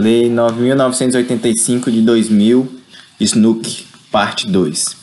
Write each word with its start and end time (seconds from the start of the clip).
Lei 0.00 0.30
9.985 0.30 1.90
de 1.90 2.00
2000, 2.00 2.66
SNUC, 3.20 3.84
parte 4.10 4.46
2. 4.46 4.96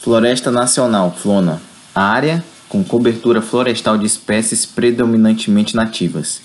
Floresta 0.00 0.50
Nacional, 0.50 1.16
FLONA. 1.16 1.62
Área 1.94 2.42
com 2.68 2.82
cobertura 2.82 3.40
florestal 3.40 3.96
de 3.96 4.04
espécies 4.04 4.66
predominantemente 4.66 5.76
nativas. 5.76 6.42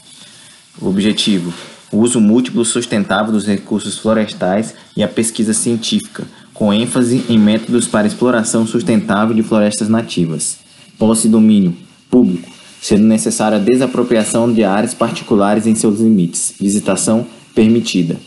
Objetivo: 0.79 1.51
o 1.91 1.97
uso 1.97 2.21
múltiplo 2.21 2.63
sustentável 2.63 3.31
dos 3.31 3.47
recursos 3.47 3.97
florestais 3.97 4.75
e 4.95 5.01
a 5.01 5.07
pesquisa 5.07 5.51
científica, 5.51 6.25
com 6.53 6.71
ênfase 6.71 7.25
em 7.27 7.39
métodos 7.39 7.87
para 7.87 8.05
exploração 8.05 8.67
sustentável 8.67 9.35
de 9.35 9.41
florestas 9.41 9.89
nativas. 9.89 10.59
Posse 10.99 11.27
e 11.27 11.31
domínio 11.31 11.75
público, 12.07 12.51
sendo 12.79 13.05
necessária 13.05 13.57
a 13.57 13.59
desapropriação 13.59 14.53
de 14.53 14.63
áreas 14.63 14.93
particulares 14.93 15.65
em 15.65 15.73
seus 15.73 15.99
limites. 15.99 16.53
Visitação 16.59 17.25
permitida. 17.57 18.17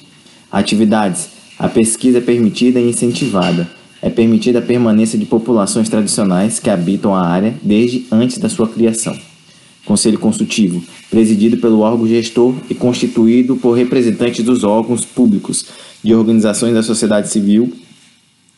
Atividades: 0.51 1.29
a 1.57 1.69
pesquisa 1.69 2.19
é 2.19 2.21
permitida 2.21 2.81
e 2.81 2.91
incentivada 2.91 3.71
é 4.03 4.09
permitida 4.09 4.61
a 4.61 4.63
permanência 4.63 5.19
de 5.19 5.27
populações 5.27 5.89
tradicionais 5.89 6.59
que 6.59 6.71
habitam 6.71 7.15
a 7.15 7.27
área 7.27 7.55
desde 7.63 8.07
antes 8.11 8.39
da 8.39 8.49
sua 8.49 8.67
criação. 8.67 9.17
Conselho 9.85 10.19
Consultivo, 10.19 10.83
presidido 11.11 11.59
pelo 11.59 11.81
órgão 11.81 12.09
gestor 12.09 12.55
e 12.71 12.75
constituído 12.75 13.57
por 13.57 13.73
representantes 13.73 14.45
dos 14.45 14.65
órgãos 14.65 15.05
públicos, 15.05 15.67
de 16.03 16.15
organizações 16.15 16.73
da 16.73 16.83
sociedade 16.83 17.29
civil 17.29 17.73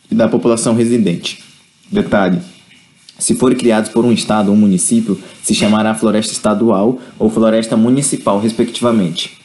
e 0.09 0.15
da 0.15 0.29
população 0.29 0.75
residente. 0.75 1.43
Detalhe: 1.91 2.39
se 3.19 3.35
forem 3.35 3.57
criados 3.57 3.89
por 3.89 4.05
um 4.05 4.13
estado 4.13 4.49
ou 4.49 4.55
um 4.55 4.59
município, 4.59 5.19
se 5.43 5.53
chamará 5.53 5.93
floresta 5.93 6.31
estadual 6.31 6.99
ou 7.19 7.29
floresta 7.29 7.75
municipal, 7.75 8.39
respectivamente. 8.39 9.42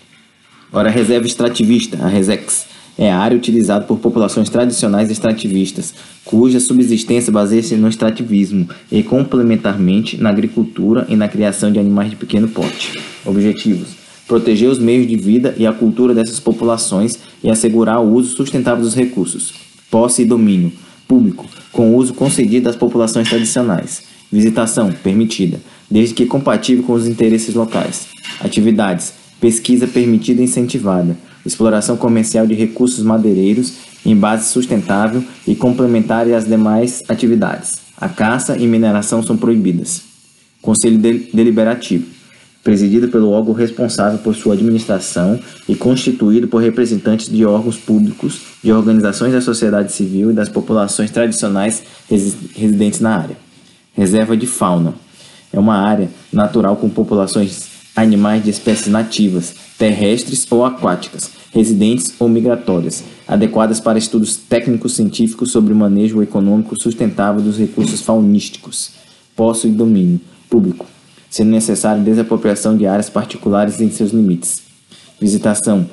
Agora, 0.71 0.89
a 0.89 0.93
reserva 0.93 1.27
extrativista, 1.27 1.99
a 2.03 2.09
RESEX, 2.09 2.67
é 2.99 3.13
a 3.13 3.19
área 3.19 3.37
utilizada 3.37 3.85
por 3.85 3.99
populações 3.99 4.49
tradicionais 4.49 5.11
extrativistas, 5.11 5.95
cuja 6.25 6.59
subsistência 6.59 7.33
baseia-se 7.33 7.77
no 7.77 7.89
extrativismo 7.89 8.69
e 8.91 9.03
complementarmente 9.05 10.21
na 10.21 10.31
agricultura 10.31 11.07
e 11.09 11.15
na 11.15 11.29
criação 11.29 11.71
de 11.71 11.79
animais 11.79 12.11
de 12.11 12.17
pequeno 12.17 12.49
porte. 12.49 13.01
Objetivos: 13.25 13.91
proteger 14.27 14.69
os 14.69 14.81
meios 14.81 15.07
de 15.07 15.17
vida 15.17 15.55
e 15.57 15.67
a 15.67 15.73
cultura 15.73 16.13
dessas 16.13 16.41
populações 16.41 17.19
e 17.43 17.49
assegurar 17.49 18.01
o 18.01 18.13
uso 18.13 18.35
sustentável 18.35 18.83
dos 18.83 18.97
recursos. 18.97 19.55
Posse 19.91 20.23
e 20.23 20.27
domínio 20.27 20.73
público, 21.07 21.47
com 21.73 21.95
uso 21.95 22.13
concedido 22.13 22.69
às 22.69 22.77
populações 22.77 23.29
tradicionais. 23.29 24.03
Visitação 24.31 24.93
permitida, 24.93 25.59
desde 25.91 26.15
que 26.15 26.27
compatível 26.27 26.85
com 26.85 26.93
os 26.93 27.07
interesses 27.07 27.55
locais. 27.55 28.09
Atividades: 28.41 29.15
pesquisa 29.41 29.87
permitida 29.87 30.41
e 30.41 30.45
incentivada 30.45 31.17
exploração 31.49 31.97
comercial 31.97 32.47
de 32.47 32.55
recursos 32.55 33.03
madeireiros 33.03 33.73
em 34.05 34.15
base 34.15 34.51
sustentável 34.51 35.25
e 35.47 35.55
complementar 35.55 36.29
às 36.31 36.47
demais 36.47 37.03
atividades. 37.09 37.79
A 37.97 38.09
caça 38.09 38.57
e 38.57 38.67
mineração 38.67 39.23
são 39.23 39.37
proibidas. 39.37 40.03
Conselho 40.63 40.99
Deliberativo, 40.99 42.07
presidido 42.63 43.09
pelo 43.09 43.31
órgão 43.31 43.55
responsável 43.55 44.19
por 44.19 44.35
sua 44.35 44.55
administração 44.55 45.39
e 45.69 45.75
constituído 45.75 46.47
por 46.49 46.63
representantes 46.63 47.29
de 47.29 47.45
órgãos 47.45 47.77
públicos, 47.77 48.41
de 48.63 48.73
organizações 48.73 49.33
da 49.33 49.41
sociedade 49.41 49.93
civil 49.93 50.31
e 50.31 50.35
das 50.35 50.49
populações 50.49 51.11
tradicionais 51.11 51.83
residentes 52.55 53.01
na 53.01 53.17
área. 53.17 53.37
Reserva 53.95 54.37
de 54.37 54.47
fauna 54.47 54.95
é 55.53 55.59
uma 55.59 55.77
área 55.77 56.09
natural 56.33 56.77
com 56.77 56.89
populações 56.89 57.68
animais 58.03 58.45
de 58.45 58.51
espécies 58.51 58.87
nativas, 58.87 59.55
terrestres 59.77 60.47
ou 60.51 60.65
aquáticas, 60.65 61.31
residentes 61.53 62.15
ou 62.19 62.29
migratórias, 62.29 63.03
adequadas 63.27 63.81
para 63.81 63.99
estudos 63.99 64.37
técnicos 64.37 64.95
científicos 64.95 65.51
sobre 65.51 65.73
o 65.73 65.77
manejo 65.77 66.23
econômico 66.23 66.81
sustentável 66.81 67.43
dos 67.43 67.59
recursos 67.59 68.01
faunísticos, 68.01 68.93
posse 69.35 69.67
e 69.67 69.71
domínio 69.71 70.21
público, 70.49 70.87
sendo 71.29 71.51
necessária 71.51 72.03
desapropriação 72.03 72.77
de 72.77 72.87
áreas 72.87 73.11
particulares 73.11 73.81
em 73.81 73.91
seus 73.91 74.13
limites. 74.13 74.63
Visitação 75.21 75.89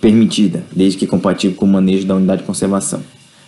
permitida, 0.00 0.64
desde 0.74 0.98
que 0.98 1.06
compatível 1.06 1.56
com 1.56 1.66
o 1.66 1.68
manejo 1.68 2.06
da 2.06 2.14
unidade 2.14 2.40
de 2.40 2.46
conservação. 2.46 3.02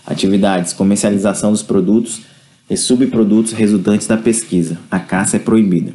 Atividades: 0.07 0.73
comercialização 0.75 1.53
dos 1.53 1.63
produtos 1.63 2.21
e 2.69 2.77
subprodutos 2.77 3.53
resultantes 3.53 4.07
da 4.07 4.17
pesquisa. 4.17 4.79
A 4.91 4.99
caça 4.99 5.37
é 5.37 5.41
proibida. 5.41 5.93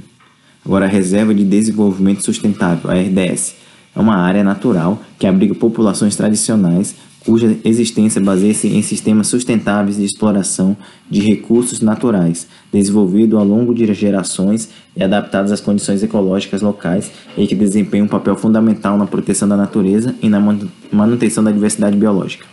Agora, 0.66 0.86
a 0.86 0.90
Reserva 0.90 1.34
de 1.34 1.44
Desenvolvimento 1.44 2.24
Sustentável, 2.24 2.90
a 2.90 2.96
RDS, 2.96 3.56
é 3.96 4.00
uma 4.00 4.16
área 4.16 4.44
natural 4.44 5.00
que 5.20 5.28
abriga 5.28 5.54
populações 5.54 6.16
tradicionais 6.16 6.96
cuja 7.26 7.58
existência 7.66 8.22
baseia-se 8.22 8.68
em 8.68 8.82
sistemas 8.84 9.28
sustentáveis 9.28 9.98
de 9.98 10.06
exploração 10.06 10.78
de 11.10 11.22
recursos 11.22 11.82
naturais, 11.82 12.48
desenvolvido 12.72 13.38
ao 13.38 13.44
longo 13.44 13.74
de 13.74 13.92
gerações 13.94 14.70
e 14.96 15.04
adaptados 15.04 15.52
às 15.52 15.60
condições 15.60 16.04
ecológicas 16.04 16.62
locais 16.62 17.12
e 17.36 17.48
que 17.48 17.56
desempenham 17.56 18.06
um 18.06 18.10
papel 18.10 18.36
fundamental 18.36 18.96
na 18.96 19.08
proteção 19.08 19.48
da 19.48 19.58
natureza 19.58 20.14
e 20.22 20.30
na 20.30 20.40
manutenção 20.92 21.44
da 21.44 21.52
diversidade 21.52 21.98
biológica. 21.98 22.46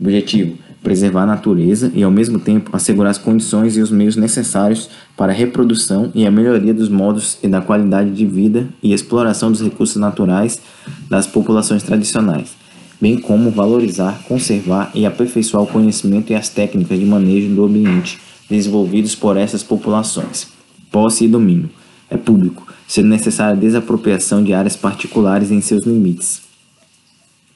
Objetivo: 0.00 0.58
preservar 0.84 1.22
a 1.22 1.26
natureza 1.26 1.90
e, 1.94 2.02
ao 2.02 2.10
mesmo 2.10 2.38
tempo, 2.38 2.70
assegurar 2.76 3.10
as 3.10 3.18
condições 3.18 3.76
e 3.76 3.80
os 3.80 3.90
meios 3.90 4.16
necessários 4.16 4.90
para 5.16 5.32
a 5.32 5.34
reprodução 5.34 6.12
e 6.14 6.26
a 6.26 6.30
melhoria 6.30 6.74
dos 6.74 6.90
modos 6.90 7.38
e 7.42 7.48
da 7.48 7.62
qualidade 7.62 8.10
de 8.10 8.26
vida 8.26 8.68
e 8.82 8.92
exploração 8.92 9.50
dos 9.50 9.62
recursos 9.62 9.96
naturais 9.96 10.60
das 11.08 11.26
populações 11.26 11.82
tradicionais, 11.82 12.54
bem 13.00 13.18
como 13.18 13.50
valorizar, 13.50 14.22
conservar 14.28 14.90
e 14.94 15.06
aperfeiçoar 15.06 15.64
o 15.64 15.66
conhecimento 15.66 16.30
e 16.30 16.36
as 16.36 16.50
técnicas 16.50 16.98
de 16.98 17.06
manejo 17.06 17.48
do 17.54 17.64
ambiente 17.64 18.20
desenvolvidos 18.48 19.14
por 19.14 19.38
essas 19.38 19.62
populações. 19.62 20.48
Posse 20.92 21.24
e 21.24 21.28
domínio 21.28 21.70
é 22.10 22.18
público, 22.18 22.66
sendo 22.86 23.08
necessária 23.08 23.54
a 23.54 23.58
desapropriação 23.58 24.44
de 24.44 24.52
áreas 24.52 24.76
particulares 24.76 25.50
em 25.50 25.62
seus 25.62 25.84
limites 25.86 26.43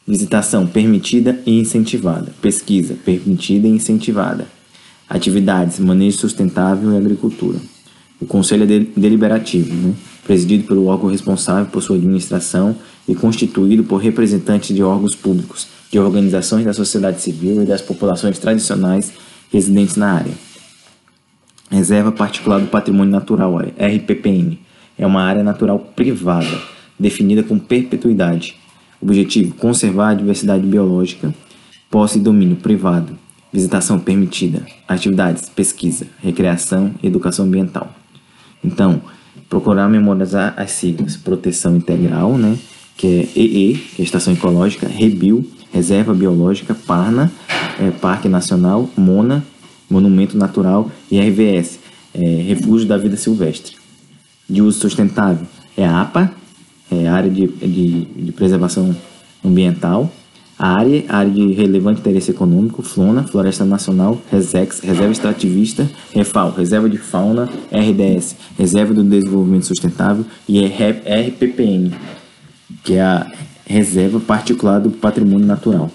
Visitação 0.08 0.66
permitida 0.66 1.38
e 1.44 1.60
incentivada. 1.60 2.32
Pesquisa 2.40 2.96
permitida 3.04 3.68
e 3.68 3.70
incentivada. 3.70 4.46
Atividades, 5.06 5.78
manejo 5.78 6.16
sustentável 6.16 6.94
e 6.94 6.96
agricultura. 6.96 7.58
O 8.18 8.24
Conselho 8.24 8.62
é 8.62 8.86
Deliberativo, 8.98 9.74
né? 9.74 9.94
presidido 10.24 10.64
pelo 10.64 10.86
órgão 10.86 11.10
responsável 11.10 11.66
por 11.66 11.82
sua 11.82 11.96
administração 11.96 12.74
e 13.06 13.14
constituído 13.14 13.84
por 13.84 13.98
representantes 13.98 14.74
de 14.74 14.82
órgãos 14.82 15.14
públicos, 15.14 15.68
de 15.92 15.98
organizações 15.98 16.64
da 16.64 16.72
sociedade 16.72 17.20
civil 17.20 17.60
e 17.60 17.66
das 17.66 17.82
populações 17.82 18.38
tradicionais 18.38 19.12
residentes 19.52 19.96
na 19.96 20.14
área. 20.14 20.32
Reserva 21.70 22.12
Particular 22.12 22.60
do 22.60 22.68
Patrimônio 22.68 23.12
Natural, 23.12 23.58
RPPN, 23.58 24.58
é 24.96 25.06
uma 25.06 25.22
área 25.22 25.44
natural 25.44 25.78
privada, 25.78 26.62
definida 26.98 27.42
com 27.42 27.58
perpetuidade, 27.58 28.56
Objetivo: 29.00 29.54
conservar 29.54 30.10
a 30.10 30.14
diversidade 30.14 30.66
biológica. 30.66 31.34
Posse 31.90 32.18
e 32.18 32.22
domínio 32.22 32.56
privado. 32.56 33.18
Visitação 33.52 33.98
permitida. 33.98 34.66
Atividades: 34.86 35.48
pesquisa, 35.48 36.06
recreação 36.22 36.94
e 37.02 37.06
educação 37.06 37.46
ambiental. 37.46 37.94
Então, 38.62 39.00
procurar 39.48 39.88
memorizar 39.88 40.54
as 40.56 40.72
siglas: 40.72 41.16
proteção 41.16 41.76
integral, 41.76 42.36
né? 42.36 42.58
Que 42.96 43.06
é 43.06 43.38
EE, 43.38 43.74
que 43.94 44.02
é 44.02 44.04
Estação 44.04 44.32
Ecológica, 44.32 44.88
REBIL, 44.88 45.48
Reserva 45.72 46.12
Biológica, 46.12 46.74
PARNA, 46.74 47.30
é, 47.78 47.90
Parque 47.90 48.28
Nacional, 48.28 48.88
MONA, 48.96 49.44
Monumento 49.88 50.36
Natural 50.36 50.90
e 51.10 51.20
RVS, 51.20 51.78
é, 52.12 52.20
Refúgio 52.42 52.88
da 52.88 52.98
Vida 52.98 53.16
Silvestre. 53.16 53.76
De 54.48 54.62
uso 54.62 54.80
sustentável 54.80 55.46
é 55.76 55.86
a 55.86 56.00
APA, 56.00 56.32
é, 56.90 57.06
área 57.08 57.30
de, 57.30 57.46
de, 57.46 58.04
de, 58.04 58.32
preservação 58.32 58.94
ambiental, 59.44 60.10
área, 60.58 61.04
área 61.08 61.30
de 61.30 61.52
relevante 61.52 62.00
interesse 62.00 62.30
econômico, 62.30 62.82
FLONA, 62.82 63.24
Floresta 63.24 63.64
Nacional, 63.64 64.20
RESEX, 64.30 64.80
Reserva 64.80 65.12
Extrativista, 65.12 65.88
REFAL, 66.12 66.52
Reserva 66.52 66.88
de 66.88 66.98
Fauna, 66.98 67.48
RDS, 67.70 68.36
Reserva 68.58 68.94
do 68.94 69.04
Desenvolvimento 69.04 69.66
Sustentável 69.66 70.24
e 70.48 70.64
RPPN, 70.64 71.92
que 72.82 72.94
é 72.94 73.02
a 73.02 73.30
Reserva 73.66 74.18
Particular 74.18 74.80
do 74.80 74.90
Patrimônio 74.90 75.46
Natural. 75.46 75.90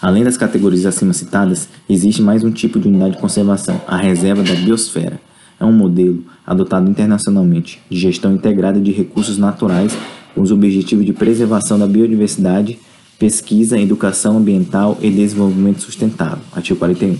Além 0.00 0.24
das 0.24 0.36
categorias 0.36 0.84
acima 0.84 1.12
citadas, 1.12 1.68
existe 1.88 2.22
mais 2.22 2.42
um 2.42 2.50
tipo 2.50 2.80
de 2.80 2.88
unidade 2.88 3.12
de 3.12 3.20
conservação, 3.20 3.80
a 3.86 3.96
Reserva 3.96 4.42
da 4.42 4.54
Biosfera 4.54 5.20
é 5.62 5.64
um 5.64 5.72
modelo 5.72 6.24
adotado 6.44 6.90
internacionalmente 6.90 7.80
de 7.88 7.96
gestão 7.96 8.34
integrada 8.34 8.80
de 8.80 8.90
recursos 8.90 9.38
naturais 9.38 9.96
com 10.34 10.42
os 10.42 10.50
objetivos 10.50 11.06
de 11.06 11.12
preservação 11.12 11.78
da 11.78 11.86
biodiversidade, 11.86 12.78
pesquisa, 13.18 13.78
educação 13.78 14.38
ambiental 14.38 14.98
e 15.00 15.08
desenvolvimento 15.08 15.80
sustentável. 15.80 16.42
Artigo 16.52 16.78
41. 16.78 17.16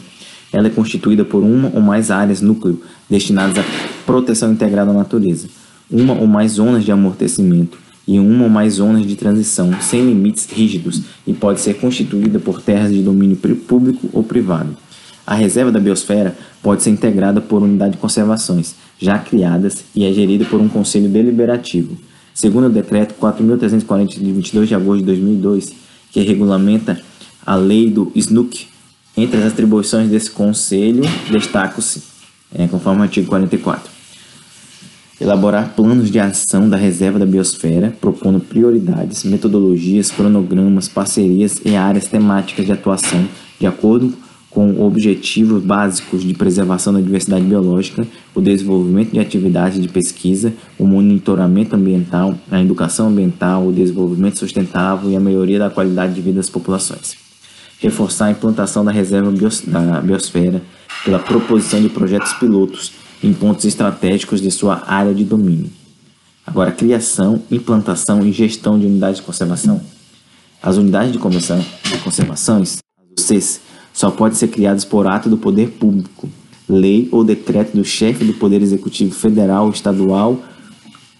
Ela 0.53 0.67
é 0.67 0.71
constituída 0.71 1.25
por 1.25 1.43
uma 1.43 1.71
ou 1.73 1.81
mais 1.81 2.11
áreas 2.11 2.41
núcleo 2.41 2.83
destinadas 3.09 3.59
à 3.59 3.65
proteção 4.05 4.53
integrada 4.53 4.93
da 4.93 4.99
natureza, 4.99 5.49
uma 5.91 6.15
ou 6.15 6.27
mais 6.27 6.53
zonas 6.53 6.85
de 6.85 6.91
amortecimento 6.91 7.79
e 8.09 8.19
uma 8.19 8.45
ou 8.45 8.51
mais 8.51 8.75
zonas 8.75 9.07
de 9.07 9.15
transição, 9.15 9.71
sem 9.81 10.05
limites 10.05 10.49
rígidos, 10.51 11.03
e 11.25 11.33
pode 11.33 11.61
ser 11.61 11.75
constituída 11.75 12.41
por 12.41 12.61
terras 12.61 12.93
de 12.93 13.01
domínio 13.01 13.37
público 13.37 14.11
ou 14.13 14.25
privado. 14.25 14.77
A 15.27 15.35
reserva 15.35 15.71
da 15.71 15.79
biosfera 15.79 16.37
pode 16.63 16.83
ser 16.83 16.91
integrada 16.91 17.41
por 17.41 17.63
unidade 17.63 17.93
de 17.93 17.99
conservações, 17.99 18.75
já 18.99 19.19
criadas, 19.19 19.85
e 19.95 20.05
é 20.05 20.13
gerida 20.13 20.45
por 20.45 20.61
um 20.61 20.69
conselho 20.69 21.09
deliberativo. 21.09 21.97
Segundo 22.35 22.67
o 22.67 22.71
decreto 22.71 23.15
4.340 23.21 24.19
de 24.19 24.33
22 24.33 24.69
de 24.69 24.75
agosto 24.75 25.01
de 25.01 25.07
2002, 25.07 25.73
que 26.11 26.21
regulamenta 26.21 27.01
a 27.45 27.55
lei 27.55 27.91
do 27.91 28.11
SNUC, 28.15 28.67
entre 29.17 29.39
as 29.39 29.53
atribuições 29.53 30.09
desse 30.09 30.31
conselho 30.31 31.03
destacam-se, 31.31 32.03
é, 32.55 32.67
conforme 32.67 33.01
o 33.01 33.03
artigo 33.03 33.29
44, 33.29 33.91
elaborar 35.21 35.75
planos 35.77 36.11
de 36.11 36.19
ação 36.19 36.69
da 36.69 36.77
reserva 36.77 37.19
da 37.19 37.27
biosfera, 37.27 37.95
propondo 38.01 38.41
prioridades, 38.41 39.25
metodologias, 39.25 40.11
cronogramas, 40.11 40.89
parcerias 40.89 41.61
e 41.65 41.77
áreas 41.77 42.07
temáticas 42.07 42.65
de 42.65 42.73
atuação, 42.73 43.29
de 43.61 43.67
acordo 43.67 44.09
com 44.09 44.32
objetivos 44.55 45.63
básicos 45.63 46.23
de 46.23 46.35
preservação 46.35 46.93
da 46.93 47.01
diversidade 47.01 47.45
biológica, 47.45 48.07
o 48.35 48.41
desenvolvimento 48.41 49.13
de 49.13 49.19
atividades 49.19 49.81
de 49.81 49.89
pesquisa, 49.89 50.53
o 50.79 50.87
monitoramento 50.87 51.75
ambiental, 51.75 52.35
a 52.51 52.61
educação 52.61 53.09
ambiental, 53.09 53.67
o 53.67 53.73
desenvolvimento 53.73 54.39
sustentável 54.39 55.11
e 55.11 55.17
a 55.17 55.21
melhoria 55.21 55.59
da 55.59 55.71
qualidade 55.71 56.15
de 56.15 56.21
vida 56.21 56.37
das 56.37 56.51
populações. 56.51 57.17
Reforçar 57.79 58.27
a 58.27 58.31
implantação 58.31 58.85
da 58.85 58.93
reserva 58.93 59.31
bios 59.31 59.63
da 59.63 60.01
biosfera 60.01 60.63
pela 61.05 61.19
proposição 61.19 61.81
de 61.81 61.89
projetos 61.89 62.33
pilotos 62.35 62.93
em 63.25 63.33
pontos 63.33 63.65
estratégicos 63.65 64.41
de 64.41 64.51
sua 64.51 64.83
área 64.87 65.15
de 65.15 65.25
domínio. 65.25 65.71
Agora, 66.47 66.73
criação, 66.73 67.43
implantação 67.51 68.27
e 68.27 68.33
gestão 68.33 68.79
de 68.79 68.87
unidades 68.87 69.17
de 69.17 69.23
conservação. 69.23 69.81
As 70.63 70.77
unidades 70.77 71.13
de 71.13 71.19
conservação, 71.19 71.65
de 71.85 71.99
conservações, 71.99 72.79
as 73.19 73.61
só 73.93 74.11
podem 74.11 74.37
ser 74.37 74.49
criadas 74.49 74.85
por 74.85 75.07
ato 75.07 75.29
do 75.29 75.37
poder 75.37 75.71
público, 75.71 76.29
lei 76.69 77.09
ou 77.13 77.25
decreto 77.25 77.77
do 77.77 77.85
chefe 77.85 78.25
do 78.25 78.35
Poder 78.35 78.63
Executivo 78.63 79.15
Federal, 79.15 79.69
Estadual 79.71 80.43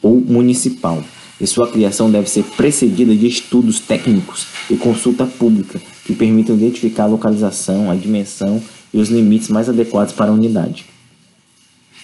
ou 0.01 0.21
Municipal. 0.21 1.03
E 1.41 1.47
sua 1.47 1.69
criação 1.69 2.11
deve 2.11 2.31
ser 2.31 2.45
precedida 2.57 3.15
de 3.15 3.27
estudos 3.27 3.81
técnicos 3.81 4.47
e 4.71 4.77
consulta 4.77 5.27
pública 5.27 5.81
que 6.05 6.15
permitam 6.15 6.55
identificar 6.55 7.05
a 7.05 7.09
localização, 7.09 7.91
a 7.91 7.95
dimensão 7.95 8.63
e 8.95 8.99
os 8.99 9.09
limites 9.09 9.49
mais 9.49 9.69
adequados 9.69 10.13
para 10.13 10.31
a 10.31 10.35
unidade. 10.35 10.87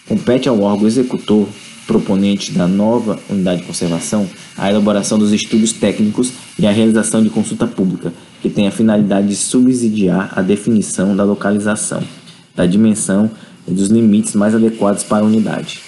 Compete 0.08 0.48
ao 0.48 0.60
órgão 0.60 0.86
executor, 0.86 1.46
proponente 1.86 2.52
da 2.52 2.66
nova 2.66 3.18
unidade 3.30 3.60
de 3.60 3.66
conservação, 3.66 4.28
a 4.56 4.70
elaboração 4.70 5.18
dos 5.18 5.32
estudos 5.32 5.72
técnicos 5.72 6.32
e 6.58 6.66
a 6.66 6.70
realização 6.70 7.22
de 7.22 7.30
consulta 7.30 7.66
pública, 7.66 8.12
que 8.40 8.48
tem 8.48 8.68
a 8.68 8.70
finalidade 8.70 9.28
de 9.28 9.36
subsidiar 9.36 10.32
a 10.36 10.42
definição 10.42 11.16
da 11.16 11.24
localização, 11.24 12.02
da 12.54 12.66
dimensão 12.66 13.30
e 13.66 13.72
dos 13.72 13.88
limites 13.88 14.34
mais 14.34 14.54
adequados 14.54 15.02
para 15.02 15.24
a 15.24 15.26
unidade. 15.26 15.80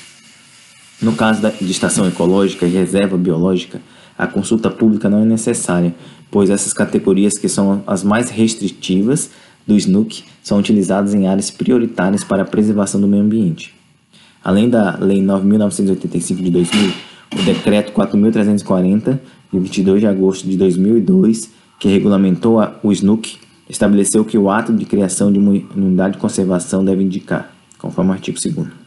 No 1.00 1.12
caso 1.14 1.40
de 1.60 1.70
estação 1.70 2.06
ecológica 2.06 2.66
e 2.66 2.70
reserva 2.70 3.16
biológica, 3.16 3.80
a 4.18 4.26
consulta 4.26 4.68
pública 4.68 5.08
não 5.08 5.22
é 5.22 5.24
necessária, 5.24 5.94
pois 6.30 6.50
essas 6.50 6.74
categorias, 6.74 7.38
que 7.38 7.48
são 7.48 7.82
as 7.86 8.04
mais 8.04 8.28
restritivas 8.28 9.30
do 9.66 9.74
SNUC, 9.76 10.24
são 10.42 10.58
utilizadas 10.58 11.14
em 11.14 11.26
áreas 11.26 11.50
prioritárias 11.50 12.22
para 12.22 12.42
a 12.42 12.44
preservação 12.44 13.00
do 13.00 13.08
meio 13.08 13.22
ambiente. 13.22 13.74
Além 14.44 14.68
da 14.68 14.96
Lei 14.96 15.22
9.985 15.22 16.42
de 16.42 16.50
2000, 16.50 16.92
o 17.38 17.42
Decreto 17.42 17.92
4.340, 17.92 19.18
de 19.52 19.58
22 19.58 20.00
de 20.00 20.06
agosto 20.06 20.48
de 20.48 20.56
2002, 20.56 21.50
que 21.80 21.88
regulamentou 21.88 22.60
o 22.82 22.92
SNUC, 22.92 23.38
estabeleceu 23.68 24.24
que 24.24 24.38
o 24.38 24.48
ato 24.48 24.72
de 24.72 24.84
criação 24.84 25.32
de 25.32 25.38
uma 25.40 25.50
unidade 25.74 26.14
de 26.14 26.20
conservação 26.20 26.84
deve 26.84 27.02
indicar, 27.02 27.52
conforme 27.78 28.10
o 28.10 28.14
artigo 28.14 28.38
2 28.40 28.80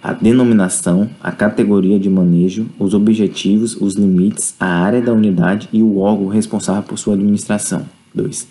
a 0.00 0.12
denominação, 0.12 1.10
a 1.20 1.32
categoria 1.32 1.98
de 1.98 2.08
manejo, 2.08 2.66
os 2.78 2.94
objetivos, 2.94 3.76
os 3.76 3.94
limites, 3.94 4.54
a 4.58 4.66
área 4.66 5.02
da 5.02 5.12
unidade 5.12 5.68
e 5.72 5.82
o 5.82 5.98
órgão 5.98 6.28
responsável 6.28 6.84
por 6.84 6.98
sua 6.98 7.14
administração. 7.14 7.84
2. 8.14 8.46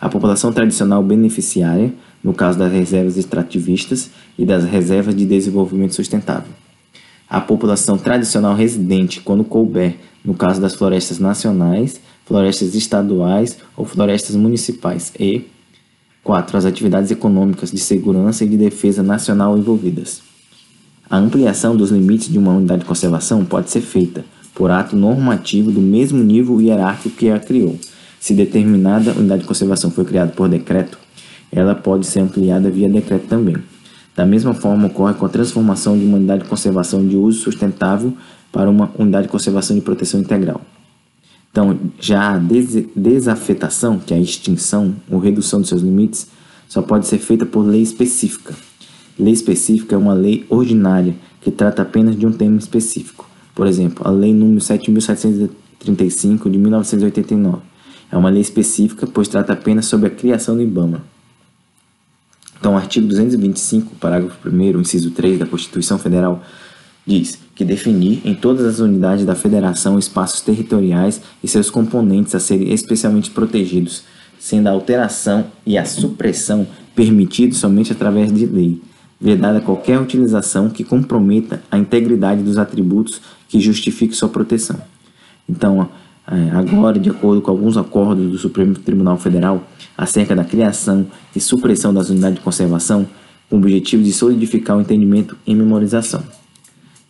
A 0.00 0.08
população 0.08 0.52
tradicional 0.52 1.02
beneficiária, 1.02 1.92
no 2.22 2.32
caso 2.32 2.58
das 2.58 2.72
reservas 2.72 3.16
extrativistas 3.16 4.10
e 4.38 4.46
das 4.46 4.64
reservas 4.64 5.16
de 5.16 5.26
desenvolvimento 5.26 5.94
sustentável. 5.94 6.52
A 7.28 7.40
população 7.40 7.98
tradicional 7.98 8.54
residente, 8.54 9.20
quando 9.20 9.42
couber, 9.42 9.96
no 10.24 10.34
caso 10.34 10.60
das 10.60 10.74
florestas 10.74 11.18
nacionais, 11.18 12.00
florestas 12.24 12.74
estaduais 12.74 13.58
ou 13.76 13.84
florestas 13.84 14.36
municipais. 14.36 15.12
E 15.18 15.42
4. 16.22 16.56
As 16.56 16.64
atividades 16.64 17.10
econômicas 17.10 17.70
de 17.70 17.78
segurança 17.78 18.44
e 18.44 18.48
de 18.48 18.56
defesa 18.56 19.02
nacional 19.02 19.58
envolvidas. 19.58 20.22
A 21.08 21.18
ampliação 21.18 21.76
dos 21.76 21.90
limites 21.90 22.28
de 22.28 22.38
uma 22.38 22.52
unidade 22.52 22.80
de 22.80 22.86
conservação 22.86 23.44
pode 23.44 23.70
ser 23.70 23.82
feita 23.82 24.24
por 24.54 24.70
ato 24.70 24.96
normativo 24.96 25.70
do 25.70 25.80
mesmo 25.80 26.22
nível 26.22 26.60
hierárquico 26.62 27.16
que 27.16 27.28
a 27.28 27.38
criou. 27.38 27.78
Se 28.18 28.32
determinada 28.32 29.12
unidade 29.12 29.42
de 29.42 29.48
conservação 29.48 29.90
foi 29.90 30.04
criada 30.04 30.32
por 30.32 30.48
decreto, 30.48 30.98
ela 31.52 31.74
pode 31.74 32.06
ser 32.06 32.20
ampliada 32.20 32.70
via 32.70 32.88
decreto 32.88 33.26
também. 33.26 33.56
Da 34.16 34.24
mesma 34.24 34.54
forma, 34.54 34.86
ocorre 34.86 35.14
com 35.14 35.26
a 35.26 35.28
transformação 35.28 35.98
de 35.98 36.04
uma 36.04 36.16
unidade 36.16 36.44
de 36.44 36.48
conservação 36.48 37.06
de 37.06 37.16
uso 37.16 37.40
sustentável 37.40 38.14
para 38.50 38.70
uma 38.70 38.90
unidade 38.96 39.26
de 39.26 39.32
conservação 39.32 39.76
de 39.76 39.82
proteção 39.82 40.20
integral. 40.20 40.60
Então, 41.54 41.78
já 42.00 42.34
a 42.34 42.38
des 42.38 42.84
desafetação, 42.96 44.00
que 44.00 44.12
é 44.12 44.16
a 44.16 44.20
extinção 44.20 44.96
ou 45.08 45.20
redução 45.20 45.60
dos 45.60 45.68
seus 45.68 45.82
limites, 45.82 46.26
só 46.68 46.82
pode 46.82 47.06
ser 47.06 47.18
feita 47.18 47.46
por 47.46 47.64
lei 47.64 47.80
específica. 47.80 48.52
Lei 49.16 49.32
específica 49.32 49.94
é 49.94 49.98
uma 49.98 50.14
lei 50.14 50.44
ordinária 50.48 51.14
que 51.40 51.52
trata 51.52 51.82
apenas 51.82 52.18
de 52.18 52.26
um 52.26 52.32
tema 52.32 52.58
específico. 52.58 53.30
Por 53.54 53.68
exemplo, 53.68 54.04
a 54.04 54.10
Lei 54.10 54.32
nº 54.32 54.56
7.735 54.56 56.50
de 56.50 56.58
1989 56.58 57.58
é 58.10 58.16
uma 58.16 58.30
lei 58.30 58.42
específica, 58.42 59.06
pois 59.06 59.28
trata 59.28 59.52
apenas 59.52 59.86
sobre 59.86 60.08
a 60.08 60.10
criação 60.10 60.56
do 60.56 60.62
IBAMA. 60.62 61.04
Então, 62.58 62.74
o 62.74 62.76
artigo 62.76 63.06
225, 63.06 63.94
parágrafo 64.00 64.48
1 64.48 64.80
inciso 64.80 65.12
3 65.12 65.38
da 65.38 65.46
Constituição 65.46 65.98
Federal, 66.00 66.42
diz 67.06 67.38
que 67.54 67.64
definir 67.64 68.20
em 68.24 68.34
todas 68.34 68.64
as 68.66 68.78
unidades 68.80 69.24
da 69.24 69.34
federação 69.34 69.98
espaços 69.98 70.40
territoriais 70.40 71.20
e 71.42 71.48
seus 71.48 71.70
componentes 71.70 72.34
a 72.34 72.40
serem 72.40 72.72
especialmente 72.72 73.30
protegidos, 73.30 74.04
sendo 74.38 74.68
a 74.68 74.72
alteração 74.72 75.46
e 75.66 75.78
a 75.78 75.84
supressão 75.84 76.66
permitidos 76.94 77.58
somente 77.58 77.92
através 77.92 78.32
de 78.32 78.46
lei, 78.46 78.80
vedada 79.20 79.60
qualquer 79.60 80.00
utilização 80.00 80.68
que 80.68 80.84
comprometa 80.84 81.62
a 81.70 81.78
integridade 81.78 82.42
dos 82.42 82.58
atributos 82.58 83.20
que 83.48 83.60
justifique 83.60 84.14
sua 84.14 84.28
proteção. 84.28 84.80
Então, 85.48 85.88
é, 86.26 86.50
agora, 86.52 86.98
de 86.98 87.10
acordo 87.10 87.42
com 87.42 87.50
alguns 87.50 87.76
acordos 87.76 88.30
do 88.30 88.38
Supremo 88.38 88.74
Tribunal 88.74 89.18
Federal 89.18 89.62
acerca 89.96 90.34
da 90.34 90.44
criação 90.44 91.06
e 91.36 91.40
supressão 91.40 91.92
das 91.92 92.08
unidades 92.08 92.38
de 92.38 92.44
conservação, 92.44 93.06
com 93.48 93.56
o 93.56 93.58
objetivo 93.58 94.02
de 94.02 94.12
solidificar 94.12 94.76
o 94.76 94.80
entendimento 94.80 95.36
em 95.46 95.54
memorização. 95.54 96.22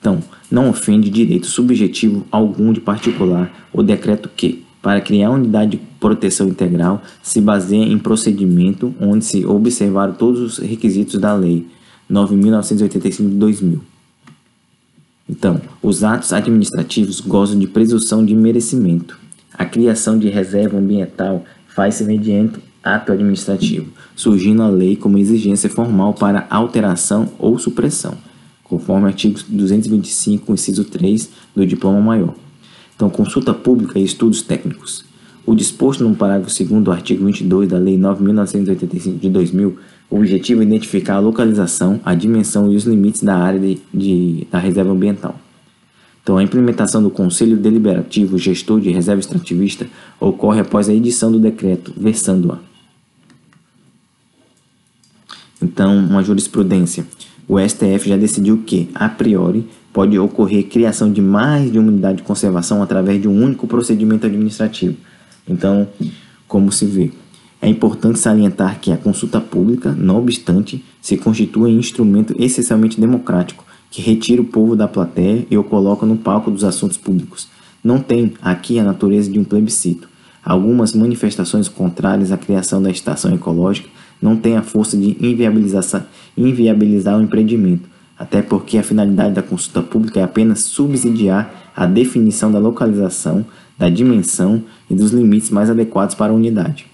Então, 0.04 0.22
não 0.50 0.68
ofende 0.68 1.08
direito 1.08 1.46
subjetivo 1.46 2.26
algum 2.30 2.74
de 2.74 2.80
particular 2.80 3.50
o 3.72 3.82
decreto 3.82 4.28
que, 4.28 4.62
para 4.82 5.00
criar 5.00 5.30
unidade 5.30 5.70
de 5.70 5.76
proteção 5.98 6.46
integral, 6.46 7.02
se 7.22 7.40
baseia 7.40 7.86
em 7.86 7.98
procedimento 7.98 8.94
onde 9.00 9.24
se 9.24 9.46
observaram 9.46 10.12
todos 10.12 10.40
os 10.40 10.58
requisitos 10.58 11.18
da 11.18 11.32
Lei 11.32 11.66
9.985 12.10 13.16
de 13.16 13.34
2000 13.36 13.94
então, 15.28 15.60
os 15.82 16.04
atos 16.04 16.32
administrativos 16.32 17.20
gozam 17.20 17.58
de 17.58 17.66
presunção 17.66 18.24
de 18.24 18.34
merecimento. 18.34 19.18
A 19.54 19.64
criação 19.64 20.18
de 20.18 20.28
reserva 20.28 20.76
ambiental 20.76 21.44
faz-se 21.66 22.04
mediante 22.04 22.60
ato 22.82 23.12
administrativo, 23.12 23.90
surgindo 24.14 24.62
a 24.62 24.68
lei 24.68 24.96
como 24.96 25.16
exigência 25.16 25.70
formal 25.70 26.12
para 26.12 26.46
alteração 26.50 27.32
ou 27.38 27.58
supressão, 27.58 28.18
conforme 28.64 29.04
o 29.04 29.06
artigo 29.06 29.38
225, 29.48 30.52
inciso 30.52 30.84
3 30.84 31.30
do 31.54 31.66
Diploma 31.66 32.00
Maior. 32.00 32.34
Então, 32.96 33.08
consulta 33.10 33.54
pública 33.54 33.98
e 33.98 34.04
estudos 34.04 34.42
técnicos. 34.42 35.04
O 35.46 35.54
disposto 35.54 36.02
no 36.02 36.16
parágrafo 36.16 36.52
2 36.64 36.82
do 36.82 36.90
artigo 36.90 37.26
22 37.26 37.68
da 37.68 37.78
Lei 37.78 37.98
9.985 37.98 39.18
de 39.18 39.28
2000 39.28 39.78
o 40.10 40.18
objetivo 40.18 40.60
é 40.60 40.64
identificar 40.64 41.16
a 41.16 41.18
localização, 41.18 42.00
a 42.04 42.14
dimensão 42.14 42.70
e 42.70 42.76
os 42.76 42.84
limites 42.84 43.22
da 43.22 43.36
área 43.36 43.58
de, 43.58 43.80
de, 43.92 44.46
da 44.50 44.58
reserva 44.58 44.92
ambiental. 44.92 45.38
Então, 46.22 46.38
a 46.38 46.42
implementação 46.42 47.02
do 47.02 47.10
Conselho 47.10 47.56
Deliberativo 47.56 48.38
Gestor 48.38 48.80
de 48.80 48.90
Reserva 48.90 49.20
Extrativista 49.20 49.86
ocorre 50.20 50.60
após 50.60 50.88
a 50.88 50.94
edição 50.94 51.30
do 51.30 51.38
decreto, 51.38 51.92
versando-a. 51.96 52.58
Então, 55.60 55.96
uma 55.98 56.22
jurisprudência. 56.22 57.06
O 57.46 57.58
STF 57.58 58.08
já 58.08 58.16
decidiu 58.16 58.62
que, 58.66 58.88
a 58.94 59.08
priori, 59.08 59.66
pode 59.92 60.18
ocorrer 60.18 60.64
criação 60.64 61.12
de 61.12 61.20
mais 61.20 61.70
de 61.70 61.78
uma 61.78 61.88
unidade 61.88 62.18
de 62.18 62.22
conservação 62.22 62.82
através 62.82 63.20
de 63.20 63.28
um 63.28 63.42
único 63.42 63.66
procedimento 63.66 64.26
administrativo. 64.26 64.96
Então, 65.46 65.86
como 66.48 66.72
se 66.72 66.86
vê, 66.86 67.12
é 67.60 67.68
importante 67.68 68.18
salientar 68.18 68.80
que 68.80 68.92
a 68.92 68.96
consulta 68.96 69.40
pública, 69.40 69.92
não 69.92 70.18
obstante, 70.18 70.84
se 71.00 71.16
constitui 71.16 71.74
um 71.74 71.78
instrumento 71.78 72.34
essencialmente 72.38 73.00
democrático, 73.00 73.64
que 73.90 74.02
retira 74.02 74.42
o 74.42 74.46
povo 74.46 74.74
da 74.74 74.88
plateia 74.88 75.46
e 75.50 75.56
o 75.56 75.64
coloca 75.64 76.04
no 76.04 76.16
palco 76.16 76.50
dos 76.50 76.64
assuntos 76.64 76.96
públicos. 76.96 77.48
Não 77.82 78.00
tem 78.00 78.34
aqui 78.42 78.78
a 78.78 78.84
natureza 78.84 79.30
de 79.30 79.38
um 79.38 79.44
plebiscito. 79.44 80.08
Algumas 80.42 80.92
manifestações 80.92 81.68
contrárias 81.68 82.32
à 82.32 82.36
criação 82.36 82.82
da 82.82 82.90
estação 82.90 83.34
ecológica 83.34 83.88
não 84.24 84.36
têm 84.38 84.56
a 84.56 84.62
força 84.62 84.96
de 84.96 85.18
inviabilizar, 85.20 86.06
inviabilizar 86.34 87.18
o 87.18 87.22
empreendimento, 87.22 87.86
até 88.18 88.40
porque 88.40 88.78
a 88.78 88.82
finalidade 88.82 89.34
da 89.34 89.42
consulta 89.42 89.82
pública 89.82 90.18
é 90.18 90.22
apenas 90.22 90.60
subsidiar 90.60 91.70
a 91.76 91.84
definição 91.84 92.50
da 92.50 92.58
localização, 92.58 93.44
da 93.78 93.90
dimensão 93.90 94.62
e 94.88 94.94
dos 94.94 95.10
limites 95.10 95.50
mais 95.50 95.68
adequados 95.68 96.14
para 96.14 96.32
a 96.32 96.34
unidade. 96.34 96.86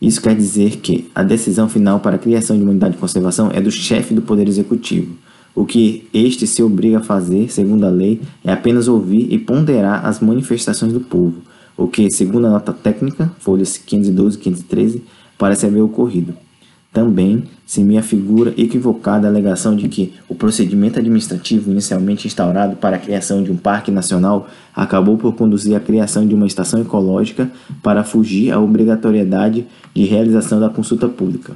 Isso 0.00 0.22
quer 0.22 0.36
dizer 0.36 0.76
que 0.76 1.10
a 1.12 1.24
decisão 1.24 1.68
final 1.68 1.98
para 1.98 2.14
a 2.14 2.18
criação 2.18 2.56
de 2.56 2.62
uma 2.62 2.70
unidade 2.70 2.94
de 2.94 3.00
conservação 3.00 3.50
é 3.52 3.60
do 3.60 3.70
chefe 3.72 4.14
do 4.14 4.22
Poder 4.22 4.46
Executivo. 4.46 5.16
O 5.52 5.66
que 5.66 6.08
este 6.14 6.46
se 6.46 6.62
obriga 6.62 6.98
a 6.98 7.02
fazer, 7.02 7.50
segundo 7.50 7.84
a 7.84 7.90
lei, 7.90 8.20
é 8.44 8.52
apenas 8.52 8.86
ouvir 8.86 9.26
e 9.32 9.36
ponderar 9.36 10.06
as 10.06 10.20
manifestações 10.20 10.92
do 10.92 11.00
povo, 11.00 11.42
o 11.76 11.88
que, 11.88 12.08
segundo 12.08 12.46
a 12.46 12.50
nota 12.50 12.72
técnica, 12.72 13.32
folhas 13.40 13.76
512 13.76 14.36
e 14.36 14.40
513, 14.40 15.02
parece 15.40 15.64
haver 15.64 15.80
ocorrido. 15.80 16.34
Também 16.92 17.44
se 17.64 17.82
me 17.82 17.96
afigura 17.96 18.52
equivocada 18.58 19.26
a 19.26 19.30
alegação 19.30 19.74
de 19.74 19.88
que 19.88 20.12
o 20.28 20.34
procedimento 20.34 20.98
administrativo 20.98 21.70
inicialmente 21.70 22.26
instaurado 22.26 22.76
para 22.76 22.96
a 22.96 22.98
criação 22.98 23.42
de 23.42 23.50
um 23.50 23.56
parque 23.56 23.90
nacional 23.90 24.48
acabou 24.74 25.16
por 25.16 25.34
conduzir 25.34 25.74
à 25.74 25.80
criação 25.80 26.26
de 26.26 26.34
uma 26.34 26.46
estação 26.46 26.80
ecológica 26.80 27.50
para 27.82 28.04
fugir 28.04 28.52
à 28.52 28.60
obrigatoriedade 28.60 29.66
de 29.94 30.04
realização 30.04 30.60
da 30.60 30.68
consulta 30.68 31.08
pública. 31.08 31.54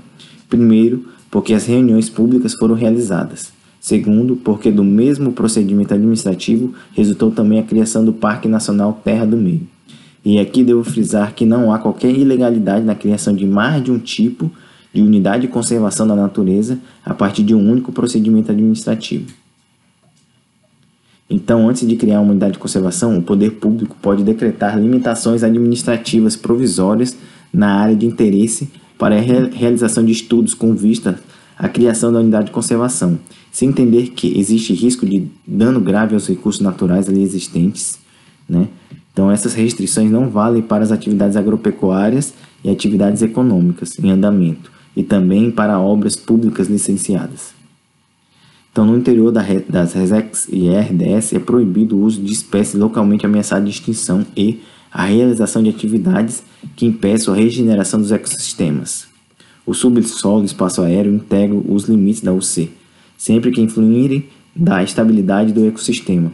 Primeiro, 0.48 1.04
porque 1.30 1.52
as 1.52 1.66
reuniões 1.66 2.08
públicas 2.08 2.54
foram 2.54 2.76
realizadas. 2.76 3.52
Segundo, 3.80 4.36
porque 4.36 4.70
do 4.70 4.84
mesmo 4.84 5.32
procedimento 5.32 5.92
administrativo 5.92 6.72
resultou 6.94 7.30
também 7.30 7.58
a 7.58 7.64
criação 7.64 8.04
do 8.04 8.14
Parque 8.14 8.48
Nacional 8.48 8.98
Terra 9.04 9.26
do 9.26 9.36
Meio. 9.36 9.66
E 10.24 10.38
aqui 10.38 10.64
devo 10.64 10.82
frisar 10.82 11.34
que 11.34 11.44
não 11.44 11.72
há 11.72 11.78
qualquer 11.78 12.10
ilegalidade 12.10 12.84
na 12.84 12.94
criação 12.94 13.34
de 13.34 13.46
mais 13.46 13.82
de 13.84 13.92
um 13.92 13.98
tipo 13.98 14.50
de 14.92 15.02
unidade 15.02 15.42
de 15.42 15.48
conservação 15.48 16.06
da 16.06 16.14
natureza 16.14 16.78
a 17.04 17.12
partir 17.12 17.42
de 17.42 17.54
um 17.54 17.70
único 17.70 17.92
procedimento 17.92 18.50
administrativo. 18.50 19.26
Então, 21.28 21.68
antes 21.68 21.86
de 21.86 21.96
criar 21.96 22.20
uma 22.20 22.30
unidade 22.30 22.52
de 22.52 22.58
conservação, 22.58 23.18
o 23.18 23.22
poder 23.22 23.52
público 23.52 23.96
pode 24.00 24.22
decretar 24.22 24.78
limitações 24.78 25.42
administrativas 25.42 26.36
provisórias 26.36 27.16
na 27.52 27.74
área 27.74 27.96
de 27.96 28.06
interesse 28.06 28.70
para 28.98 29.16
a 29.16 29.20
realização 29.20 30.04
de 30.04 30.12
estudos 30.12 30.54
com 30.54 30.74
vista 30.74 31.18
à 31.58 31.68
criação 31.68 32.12
da 32.12 32.20
unidade 32.20 32.46
de 32.46 32.52
conservação, 32.52 33.18
se 33.50 33.64
entender 33.64 34.10
que 34.10 34.38
existe 34.38 34.72
risco 34.74 35.06
de 35.06 35.28
dano 35.46 35.80
grave 35.80 36.14
aos 36.14 36.28
recursos 36.28 36.60
naturais 36.60 37.08
ali 37.08 37.22
existentes, 37.22 37.98
né? 38.48 38.68
Então, 39.14 39.30
essas 39.30 39.54
restrições 39.54 40.10
não 40.10 40.28
valem 40.28 40.60
para 40.60 40.82
as 40.82 40.90
atividades 40.90 41.36
agropecuárias 41.36 42.34
e 42.64 42.68
atividades 42.68 43.22
econômicas 43.22 43.96
em 44.00 44.10
andamento, 44.10 44.72
e 44.96 45.04
também 45.04 45.52
para 45.52 45.78
obras 45.78 46.16
públicas 46.16 46.66
licenciadas. 46.66 47.54
Então, 48.72 48.84
no 48.84 48.98
interior 48.98 49.30
das 49.30 49.92
RESEX 49.92 50.48
e 50.50 50.68
RDS 50.68 51.32
é 51.32 51.38
proibido 51.38 51.96
o 51.96 52.02
uso 52.02 52.20
de 52.20 52.32
espécies 52.32 52.74
localmente 52.74 53.24
ameaçadas 53.24 53.64
de 53.64 53.70
extinção 53.70 54.26
e 54.36 54.60
a 54.90 55.04
realização 55.04 55.62
de 55.62 55.70
atividades 55.70 56.42
que 56.74 56.84
impeçam 56.84 57.32
a 57.32 57.36
regeneração 57.36 58.00
dos 58.00 58.10
ecossistemas. 58.10 59.06
O 59.64 59.74
subsolo 59.74 60.42
e 60.42 60.46
espaço 60.46 60.82
aéreo 60.82 61.14
integram 61.14 61.62
os 61.68 61.84
limites 61.84 62.20
da 62.20 62.32
UC, 62.32 62.68
sempre 63.16 63.52
que 63.52 63.60
influírem 63.60 64.28
da 64.56 64.82
estabilidade 64.82 65.52
do 65.52 65.64
ecossistema. 65.64 66.32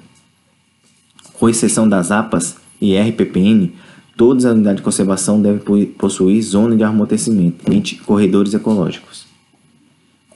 Com 1.35 1.47
exceção 1.47 1.87
das 1.87 2.11
APAS 2.11 2.57
e 2.81 2.97
RPPN, 2.97 3.73
Todas 4.21 4.45
as 4.45 4.53
unidades 4.53 4.81
de 4.81 4.83
conservação 4.83 5.41
devem 5.41 5.87
possuir 5.87 6.43
zona 6.43 6.77
de 6.77 6.85
amortecimento, 6.85 7.73
entre 7.73 7.97
corredores 7.97 8.53
ecológicos. 8.53 9.25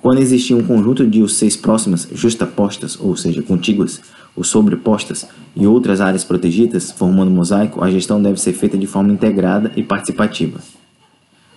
Quando 0.00 0.22
existir 0.22 0.54
um 0.54 0.62
conjunto 0.62 1.06
de 1.06 1.22
UCs 1.22 1.54
próximas, 1.54 2.08
justapostas, 2.14 2.98
ou 2.98 3.14
seja, 3.14 3.42
contíguas 3.42 4.00
ou 4.34 4.42
sobrepostas, 4.42 5.26
e 5.54 5.66
outras 5.66 6.00
áreas 6.00 6.24
protegidas, 6.24 6.92
formando 6.92 7.30
um 7.30 7.34
mosaico, 7.34 7.84
a 7.84 7.90
gestão 7.90 8.22
deve 8.22 8.40
ser 8.40 8.54
feita 8.54 8.78
de 8.78 8.86
forma 8.86 9.12
integrada 9.12 9.70
e 9.76 9.82
participativa. 9.82 10.60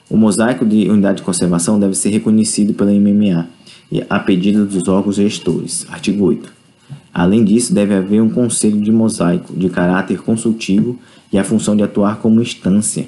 O 0.09 0.17
mosaico 0.17 0.65
de 0.65 0.89
unidade 0.89 1.19
de 1.19 1.23
conservação 1.23 1.79
deve 1.79 1.95
ser 1.95 2.09
reconhecido 2.09 2.73
pela 2.73 2.91
MMA 2.91 3.47
a 4.09 4.19
pedido 4.19 4.65
dos 4.65 4.85
órgãos 4.89 5.15
gestores. 5.15 5.87
Artigo 5.89 6.25
8. 6.25 6.56
Além 7.17 7.43
disso, 7.43 7.73
deve 7.73 7.95
haver 7.95 8.21
um 8.21 8.29
conselho 8.29 8.79
de 8.79 8.91
mosaico 8.91 9.51
de 9.55 9.69
caráter 9.69 10.21
consultivo 10.21 10.99
e 11.33 11.39
a 11.39 11.43
função 11.43 11.75
de 11.75 11.81
atuar 11.81 12.17
como 12.17 12.39
instância 12.39 13.07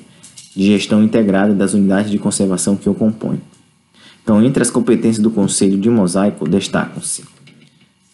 de 0.55 0.65
gestão 0.65 1.03
integrada 1.03 1.53
das 1.53 1.75
unidades 1.75 2.09
de 2.09 2.17
conservação 2.17 2.75
que 2.75 2.89
o 2.89 2.95
compõem. 2.95 3.39
Então, 4.23 4.43
entre 4.43 4.63
as 4.63 4.71
competências 4.71 5.21
do 5.21 5.29
Conselho 5.29 5.77
de 5.77 5.91
Mosaico 5.91 6.49
destacam-se 6.49 7.23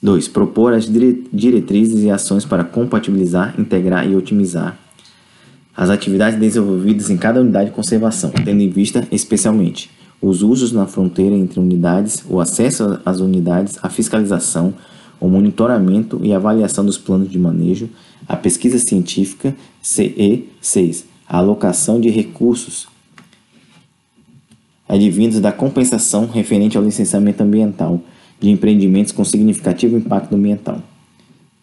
2. 0.03 0.27
Propor 0.27 0.73
as 0.73 0.85
diretrizes 1.31 2.03
e 2.03 2.11
ações 2.11 2.43
para 2.43 2.65
compatibilizar, 2.65 3.55
integrar 3.57 4.05
e 4.05 4.17
otimizar 4.17 4.77
as 5.77 5.89
atividades 5.89 6.37
desenvolvidas 6.37 7.09
em 7.09 7.15
cada 7.15 7.39
unidade 7.39 7.69
de 7.69 7.75
conservação, 7.75 8.31
tendo 8.31 8.59
em 8.59 8.69
vista 8.69 9.07
especialmente 9.13 9.89
os 10.21 10.41
usos 10.41 10.73
na 10.73 10.87
fronteira 10.87 11.37
entre 11.37 11.57
unidades, 11.57 12.21
o 12.29 12.41
acesso 12.41 12.99
às 13.05 13.21
unidades, 13.21 13.79
a 13.81 13.89
fiscalização, 13.89 14.73
o 15.19 15.27
monitoramento 15.27 16.19
e 16.23 16.33
avaliação 16.33 16.85
dos 16.85 16.97
planos 16.97 17.29
de 17.29 17.39
manejo, 17.39 17.89
a 18.27 18.35
pesquisa 18.35 18.79
científica 18.79 19.55
CE 19.81 20.49
6, 20.61 21.05
a 21.27 21.37
alocação 21.37 21.99
de 21.99 22.09
recursos 22.09 22.87
advindos 24.87 25.39
da 25.39 25.51
compensação 25.51 26.27
referente 26.27 26.77
ao 26.77 26.83
licenciamento 26.83 27.41
ambiental 27.41 28.01
de 28.39 28.49
empreendimentos 28.49 29.11
com 29.11 29.23
significativo 29.23 29.97
impacto 29.97 30.35
ambiental. 30.35 30.81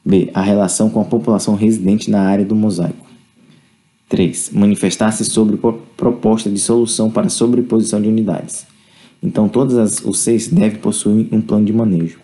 B. 0.04 0.30
A 0.34 0.42
relação 0.42 0.90
com 0.90 1.00
a 1.00 1.04
população 1.04 1.54
residente 1.54 2.10
na 2.10 2.22
área 2.22 2.44
do 2.44 2.56
mosaico. 2.56 3.06
3. 4.08 4.50
Manifestar-se 4.52 5.24
sobre 5.24 5.56
proposta 5.96 6.50
de 6.50 6.58
solução 6.58 7.08
para 7.08 7.28
sobreposição 7.28 8.02
de 8.02 8.08
unidades. 8.08 8.66
Então, 9.22 9.48
todas 9.48 9.78
as 9.78 10.04
UCs 10.04 10.48
devem 10.48 10.80
possuir 10.80 11.28
um 11.30 11.40
plano 11.40 11.64
de 11.64 11.72
manejo 11.72 12.18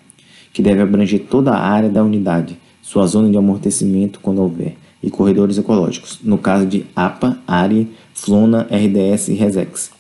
que 0.59 0.63
deve 0.63 0.83
abranger 0.83 1.21
toda 1.21 1.53
a 1.53 1.61
área 1.61 1.89
da 1.89 2.03
unidade, 2.03 2.59
sua 2.83 3.07
zona 3.07 3.31
de 3.31 3.39
amortecimento 3.39 4.19
quando 4.19 4.43
houver, 4.43 4.75
e 5.01 5.09
corredores 5.09 5.57
ecológicos, 5.57 6.19
no 6.21 6.37
caso 6.37 6.67
de 6.67 6.85
APA, 6.97 7.39
ARI, 7.47 7.87
FLONA, 8.13 8.63
RDS 8.69 9.29
e 9.29 9.35
RESEX. 9.35 9.93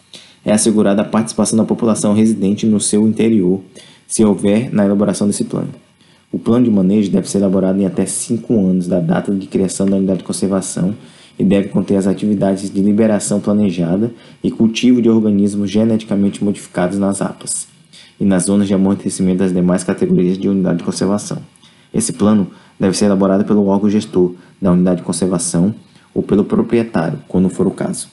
É 0.44 0.50
assegurada 0.50 1.02
a 1.02 1.04
participação 1.04 1.56
da 1.56 1.64
população 1.64 2.12
residente 2.12 2.66
no 2.66 2.80
seu 2.80 3.06
interior, 3.06 3.60
se 4.04 4.24
houver 4.24 4.74
na 4.74 4.84
elaboração 4.84 5.28
desse 5.28 5.44
plano. 5.44 5.70
O 6.32 6.40
plano 6.40 6.64
de 6.64 6.72
manejo 6.72 7.08
deve 7.08 7.30
ser 7.30 7.38
elaborado 7.38 7.80
em 7.80 7.86
até 7.86 8.04
5 8.04 8.52
anos 8.52 8.88
da 8.88 8.98
data 8.98 9.32
de 9.32 9.46
criação 9.46 9.86
da 9.86 9.96
unidade 9.96 10.18
de 10.18 10.24
conservação 10.24 10.92
e 11.38 11.44
deve 11.44 11.68
conter 11.68 11.94
as 11.94 12.08
atividades 12.08 12.68
de 12.68 12.82
liberação 12.82 13.38
planejada 13.38 14.10
e 14.42 14.50
cultivo 14.50 15.00
de 15.00 15.08
organismos 15.08 15.70
geneticamente 15.70 16.42
modificados 16.42 16.98
nas 16.98 17.22
APAs 17.22 17.77
e 18.20 18.24
nas 18.24 18.44
zonas 18.44 18.66
de 18.66 18.74
amortecimento 18.74 19.38
das 19.38 19.52
demais 19.52 19.84
categorias 19.84 20.38
de 20.38 20.48
unidade 20.48 20.78
de 20.78 20.84
conservação. 20.84 21.38
Esse 21.92 22.12
plano 22.12 22.48
deve 22.78 22.96
ser 22.96 23.06
elaborado 23.06 23.44
pelo 23.44 23.66
órgão 23.66 23.88
gestor 23.88 24.34
da 24.60 24.72
unidade 24.72 24.98
de 24.98 25.06
conservação 25.06 25.74
ou 26.14 26.22
pelo 26.22 26.44
proprietário, 26.44 27.20
quando 27.28 27.48
for 27.48 27.66
o 27.66 27.70
caso. 27.70 28.08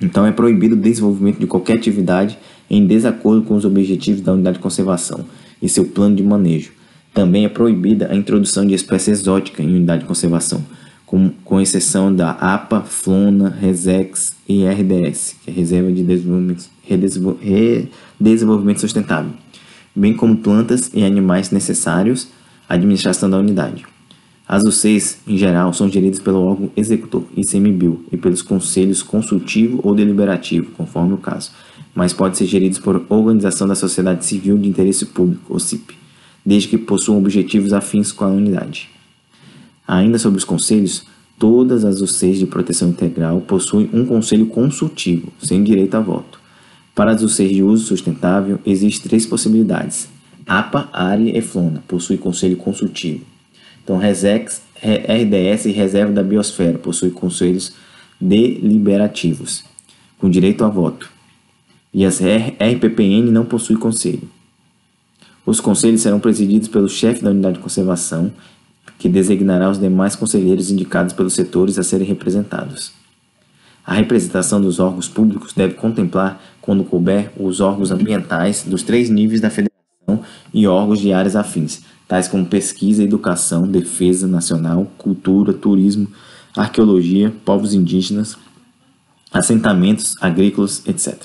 Então 0.00 0.26
é 0.26 0.32
proibido 0.32 0.74
o 0.74 0.78
desenvolvimento 0.78 1.38
de 1.38 1.46
qualquer 1.46 1.76
atividade 1.76 2.38
em 2.68 2.86
desacordo 2.86 3.42
com 3.42 3.54
os 3.54 3.64
objetivos 3.64 4.20
da 4.20 4.32
unidade 4.32 4.56
de 4.58 4.62
conservação 4.62 5.24
e 5.62 5.68
seu 5.68 5.86
plano 5.86 6.16
de 6.16 6.22
manejo. 6.22 6.72
Também 7.14 7.44
é 7.46 7.48
proibida 7.48 8.10
a 8.10 8.14
introdução 8.14 8.66
de 8.66 8.74
espécies 8.74 9.20
exóticas 9.20 9.64
em 9.64 9.68
unidade 9.68 10.02
de 10.02 10.08
conservação, 10.08 10.62
com, 11.06 11.30
com 11.44 11.60
exceção 11.60 12.12
da 12.14 12.32
APA, 12.32 12.82
FLONA, 12.82 13.48
RESEX 13.48 14.34
e 14.48 14.66
RDS, 14.66 15.36
que 15.44 15.50
é 15.50 15.54
Reserva 15.54 15.92
de 15.92 16.02
Desenvolvimento, 16.02 16.68
Redesenvolvimento 16.82 18.80
Sustentável, 18.80 19.30
bem 19.94 20.14
como 20.14 20.36
plantas 20.36 20.90
e 20.92 21.04
animais 21.04 21.52
necessários 21.52 22.28
à 22.68 22.74
administração 22.74 23.30
da 23.30 23.38
unidade. 23.38 23.86
As 24.48 24.62
UCs, 24.64 25.18
em 25.26 25.36
geral, 25.36 25.72
são 25.72 25.88
geridas 25.88 26.20
pelo 26.20 26.40
órgão 26.40 26.70
executor, 26.76 27.24
ICMBio, 27.36 28.04
e 28.12 28.16
pelos 28.16 28.42
conselhos 28.42 29.02
consultivo 29.02 29.80
ou 29.82 29.94
deliberativo, 29.94 30.70
conforme 30.72 31.14
o 31.14 31.18
caso, 31.18 31.52
mas 31.94 32.12
pode 32.12 32.36
ser 32.36 32.46
geridos 32.46 32.78
por 32.78 33.04
organização 33.08 33.66
da 33.66 33.74
sociedade 33.74 34.24
civil 34.24 34.58
de 34.58 34.68
interesse 34.68 35.06
público, 35.06 35.54
OCIP. 35.54 35.96
desde 36.44 36.68
que 36.68 36.78
possuam 36.78 37.18
objetivos 37.18 37.72
afins 37.72 38.12
com 38.12 38.24
a 38.24 38.28
unidade. 38.28 38.88
Ainda 39.86 40.18
sobre 40.18 40.38
os 40.38 40.44
conselhos, 40.44 41.04
todas 41.38 41.84
as 41.84 42.00
UCs 42.00 42.38
de 42.38 42.46
proteção 42.46 42.88
integral 42.88 43.40
possuem 43.40 43.88
um 43.92 44.04
conselho 44.04 44.46
consultivo, 44.46 45.32
sem 45.40 45.62
direito 45.62 45.94
a 45.94 46.00
voto. 46.00 46.40
Para 46.94 47.12
as 47.12 47.22
UCs 47.22 47.50
de 47.50 47.62
uso 47.62 47.86
sustentável, 47.86 48.58
existem 48.64 49.08
três 49.08 49.26
possibilidades. 49.26 50.08
APA, 50.46 50.88
ARE 50.92 51.36
e 51.36 51.40
FLONA 51.40 51.82
possuem 51.86 52.18
conselho 52.18 52.56
consultivo. 52.56 53.24
Então, 53.84 53.98
RESEX, 53.98 54.62
RDS 54.82 55.66
e 55.66 55.72
Reserva 55.72 56.12
da 56.12 56.22
Biosfera 56.22 56.78
possuem 56.78 57.12
conselhos 57.12 57.72
deliberativos, 58.20 59.64
com 60.18 60.30
direito 60.30 60.64
a 60.64 60.68
voto. 60.68 61.10
E 61.92 62.04
as 62.04 62.20
RPPN 62.20 63.30
não 63.30 63.44
possuem 63.44 63.78
conselho. 63.78 64.28
Os 65.44 65.60
conselhos 65.60 66.00
serão 66.00 66.18
presididos 66.18 66.66
pelo 66.66 66.88
chefe 66.88 67.22
da 67.22 67.30
unidade 67.30 67.56
de 67.56 67.62
conservação, 67.62 68.32
que 68.98 69.08
designará 69.08 69.68
os 69.70 69.78
demais 69.78 70.16
conselheiros 70.16 70.70
indicados 70.70 71.12
pelos 71.12 71.34
setores 71.34 71.78
a 71.78 71.82
serem 71.82 72.06
representados. 72.06 72.92
A 73.84 73.94
representação 73.94 74.60
dos 74.60 74.80
órgãos 74.80 75.08
públicos 75.08 75.52
deve 75.52 75.74
contemplar, 75.74 76.42
quando 76.60 76.82
couber, 76.82 77.30
os 77.38 77.60
órgãos 77.60 77.92
ambientais 77.92 78.64
dos 78.64 78.82
três 78.82 79.08
níveis 79.08 79.40
da 79.40 79.48
federação 79.48 80.24
e 80.52 80.66
órgãos 80.66 80.98
de 80.98 81.12
áreas 81.12 81.36
afins, 81.36 81.82
tais 82.08 82.26
como 82.26 82.46
pesquisa, 82.46 83.04
educação, 83.04 83.68
defesa 83.68 84.26
nacional, 84.26 84.90
cultura, 84.98 85.52
turismo, 85.52 86.08
arqueologia, 86.56 87.32
povos 87.44 87.74
indígenas, 87.74 88.36
assentamentos 89.32 90.14
agrícolas, 90.20 90.82
etc. 90.86 91.16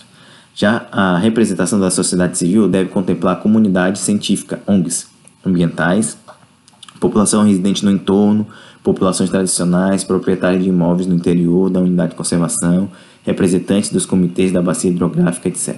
Já 0.54 0.88
a 0.92 1.18
representação 1.18 1.80
da 1.80 1.90
sociedade 1.90 2.38
civil 2.38 2.68
deve 2.68 2.90
contemplar 2.90 3.38
a 3.38 3.40
comunidade 3.40 3.98
científica, 3.98 4.62
ONGs, 4.68 5.08
ambientais, 5.46 6.18
população 7.02 7.44
residente 7.44 7.84
no 7.84 7.92
entorno, 7.92 8.48
populações 8.84 9.32
tradicionais, 9.32 10.04
proprietários 10.04 10.64
de 10.64 10.70
imóveis 10.70 11.08
no 11.08 11.16
interior 11.16 11.68
da 11.68 11.80
unidade 11.80 12.12
de 12.12 12.16
conservação, 12.16 12.90
representantes 13.24 13.90
dos 13.90 14.06
comitês 14.06 14.52
da 14.52 14.62
bacia 14.62 14.92
hidrográfica, 14.92 15.50
etc. 15.50 15.78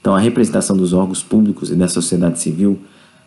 Então, 0.00 0.14
a 0.14 0.20
representação 0.20 0.76
dos 0.76 0.92
órgãos 0.92 1.20
públicos 1.20 1.70
e 1.70 1.74
da 1.74 1.88
sociedade 1.88 2.38
civil 2.38 2.78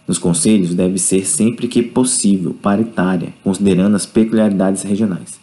nos 0.07 0.17
conselhos 0.17 0.73
deve 0.73 0.97
ser 0.97 1.25
sempre 1.25 1.67
que 1.67 1.83
possível 1.83 2.55
paritária, 2.61 3.33
considerando 3.43 3.95
as 3.95 4.05
peculiaridades 4.05 4.83
regionais. 4.83 5.37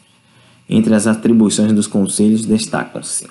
Entre 0.68 0.94
as 0.94 1.06
atribuições 1.06 1.72
dos 1.72 1.86
conselhos 1.86 2.46
destacam-se 2.46 3.28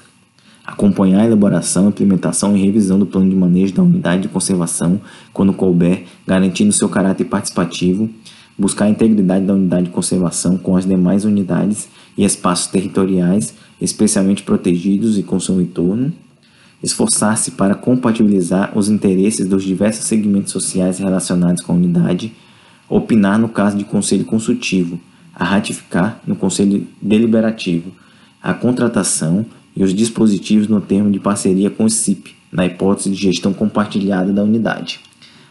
acompanhar 0.65 1.21
a 1.21 1.25
elaboração, 1.25 1.89
implementação 1.89 2.57
e 2.57 2.61
revisão 2.61 2.97
do 2.97 3.05
plano 3.05 3.29
de 3.29 3.35
manejo 3.35 3.73
da 3.73 3.83
unidade 3.83 4.23
de 4.23 4.27
conservação 4.27 4.99
quando 5.31 5.53
couber, 5.53 6.05
garantindo 6.25 6.71
seu 6.71 6.89
caráter 6.89 7.25
participativo, 7.25 8.09
buscar 8.57 8.85
a 8.85 8.89
integridade 8.89 9.45
da 9.45 9.53
unidade 9.53 9.85
de 9.85 9.91
conservação 9.91 10.57
com 10.57 10.75
as 10.75 10.85
demais 10.85 11.25
unidades 11.25 11.89
e 12.17 12.23
espaços 12.23 12.67
territoriais, 12.67 13.53
especialmente 13.81 14.43
protegidos 14.43 15.17
e 15.17 15.23
com 15.23 15.39
seu 15.39 15.59
entorno, 15.61 16.13
esforçar-se 16.81 17.51
para 17.51 17.75
compatibilizar 17.75 18.77
os 18.77 18.89
interesses 18.89 19.47
dos 19.47 19.63
diversos 19.63 20.05
segmentos 20.05 20.51
sociais 20.51 20.99
relacionados 20.99 21.61
com 21.63 21.73
a 21.73 21.75
unidade, 21.75 22.33
opinar 22.87 23.39
no 23.39 23.49
caso 23.49 23.77
de 23.77 23.83
conselho 23.83 24.25
consultivo, 24.25 24.99
a 25.33 25.43
ratificar 25.43 26.21
no 26.25 26.35
conselho 26.35 26.87
deliberativo, 27.01 27.91
a 28.41 28.53
contratação 28.53 29.45
e 29.75 29.83
os 29.83 29.93
dispositivos 29.93 30.67
no 30.67 30.79
termo 30.79 31.11
de 31.11 31.19
parceria 31.19 31.69
com 31.69 31.83
o 31.85 31.89
CIP, 31.89 32.35
na 32.51 32.65
hipótese 32.65 33.09
de 33.09 33.17
gestão 33.17 33.53
compartilhada 33.53 34.31
da 34.31 34.43
unidade, 34.43 34.99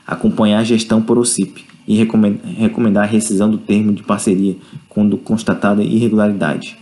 acompanhar 0.07 0.59
a 0.59 0.65
gestão 0.65 1.01
por 1.01 1.19
OCIP 1.19 1.65
e 1.87 1.97
recomendar 1.97 3.05
a 3.05 3.11
rescisão 3.11 3.51
do 3.51 3.59
termo 3.59 3.93
de 3.93 4.03
parceria 4.03 4.57
quando 4.89 5.19
constatada 5.19 5.83
irregularidade, 5.83 6.79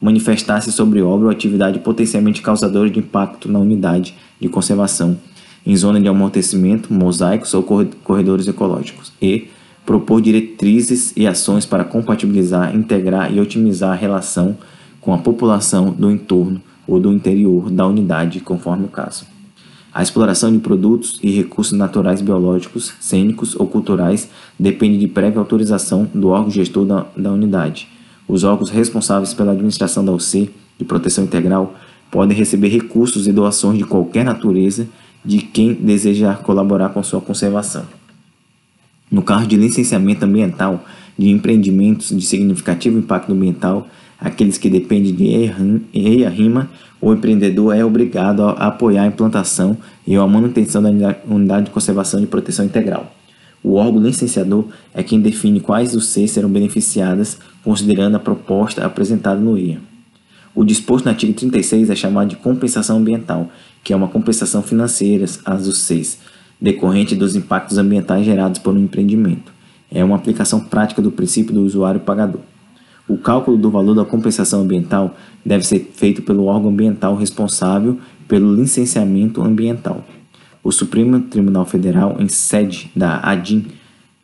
manifestar-se 0.00 0.72
sobre 0.72 1.00
obra 1.02 1.26
ou 1.26 1.30
atividade 1.30 1.78
potencialmente 1.78 2.42
causadora 2.42 2.90
de 2.90 2.98
impacto 2.98 3.50
na 3.50 3.58
unidade 3.58 4.14
de 4.40 4.48
conservação, 4.48 5.16
em 5.64 5.76
zona 5.76 6.00
de 6.00 6.08
amortecimento, 6.08 6.92
mosaicos 6.92 7.54
ou 7.54 7.62
corredores 7.62 8.48
ecológicos, 8.48 9.12
e 9.20 9.48
propor 9.86 10.20
diretrizes 10.20 11.12
e 11.16 11.26
ações 11.26 11.64
para 11.64 11.84
compatibilizar, 11.84 12.74
integrar 12.74 13.32
e 13.32 13.40
otimizar 13.40 13.92
a 13.92 13.96
relação 13.96 14.56
com 15.00 15.12
a 15.12 15.18
população 15.18 15.90
do 15.90 16.10
entorno 16.10 16.60
ou 16.86 16.98
do 16.98 17.12
interior 17.12 17.70
da 17.70 17.86
unidade, 17.86 18.40
conforme 18.40 18.84
o 18.84 18.88
caso. 18.88 19.33
A 19.94 20.02
exploração 20.02 20.50
de 20.50 20.58
produtos 20.58 21.20
e 21.22 21.30
recursos 21.30 21.78
naturais 21.78 22.20
biológicos, 22.20 22.92
cênicos 22.98 23.54
ou 23.54 23.68
culturais 23.68 24.28
depende 24.58 24.98
de 24.98 25.06
prévia 25.06 25.38
autorização 25.38 26.10
do 26.12 26.30
órgão 26.30 26.50
gestor 26.50 26.84
da, 26.84 27.06
da 27.16 27.30
unidade. 27.30 27.86
Os 28.26 28.42
órgãos 28.42 28.70
responsáveis 28.70 29.32
pela 29.32 29.52
administração 29.52 30.04
da 30.04 30.10
UC 30.10 30.50
de 30.76 30.84
proteção 30.84 31.22
integral 31.22 31.76
podem 32.10 32.36
receber 32.36 32.70
recursos 32.70 33.28
e 33.28 33.32
doações 33.32 33.78
de 33.78 33.84
qualquer 33.84 34.24
natureza 34.24 34.88
de 35.24 35.38
quem 35.38 35.72
desejar 35.72 36.42
colaborar 36.42 36.88
com 36.88 37.00
sua 37.00 37.20
conservação. 37.20 37.84
No 39.08 39.22
caso 39.22 39.46
de 39.46 39.56
licenciamento 39.56 40.24
ambiental 40.24 40.84
de 41.16 41.30
empreendimentos 41.30 42.08
de 42.08 42.26
significativo 42.26 42.98
impacto 42.98 43.32
ambiental, 43.32 43.86
aqueles 44.24 44.56
que 44.56 44.70
dependem 44.70 45.14
de 45.14 45.26
EIA-RIMA, 45.92 46.70
o 46.98 47.12
empreendedor 47.12 47.76
é 47.76 47.84
obrigado 47.84 48.42
a 48.42 48.52
apoiar 48.52 49.02
a 49.02 49.06
implantação 49.06 49.76
e 50.06 50.16
a 50.16 50.26
manutenção 50.26 50.82
da 50.82 51.14
unidade 51.28 51.66
de 51.66 51.70
conservação 51.70 52.22
e 52.22 52.26
proteção 52.26 52.64
integral. 52.64 53.14
O 53.62 53.74
órgão 53.74 54.00
licenciador 54.00 54.64
é 54.94 55.02
quem 55.02 55.20
define 55.20 55.60
quais 55.60 55.94
UCs 55.94 56.30
serão 56.30 56.48
beneficiadas, 56.48 57.38
considerando 57.62 58.16
a 58.16 58.18
proposta 58.18 58.84
apresentada 58.84 59.38
no 59.38 59.58
EIA. 59.58 59.78
O 60.54 60.64
disposto 60.64 61.04
no 61.04 61.10
artigo 61.10 61.34
36 61.34 61.90
é 61.90 61.94
chamado 61.94 62.30
de 62.30 62.36
compensação 62.36 62.96
ambiental, 62.96 63.50
que 63.82 63.92
é 63.92 63.96
uma 63.96 64.08
compensação 64.08 64.62
financeira 64.62 65.26
às 65.44 65.66
UCs, 65.66 66.18
decorrente 66.58 67.14
dos 67.14 67.36
impactos 67.36 67.76
ambientais 67.76 68.24
gerados 68.24 68.58
por 68.58 68.72
um 68.72 68.78
empreendimento. 68.78 69.52
É 69.92 70.02
uma 70.02 70.16
aplicação 70.16 70.60
prática 70.60 71.02
do 71.02 71.12
princípio 71.12 71.54
do 71.54 71.62
usuário 71.62 72.00
pagador. 72.00 72.40
O 73.06 73.18
cálculo 73.18 73.58
do 73.58 73.70
valor 73.70 73.94
da 73.94 74.04
compensação 74.04 74.62
ambiental 74.62 75.14
deve 75.44 75.64
ser 75.64 75.90
feito 75.94 76.22
pelo 76.22 76.46
órgão 76.46 76.70
ambiental 76.70 77.14
responsável 77.14 77.98
pelo 78.26 78.54
licenciamento 78.54 79.42
ambiental. 79.42 80.04
O 80.62 80.72
Supremo 80.72 81.20
Tribunal 81.20 81.66
Federal, 81.66 82.16
em 82.18 82.28
sede 82.28 82.90
da 82.96 83.20
ADIM 83.20 83.66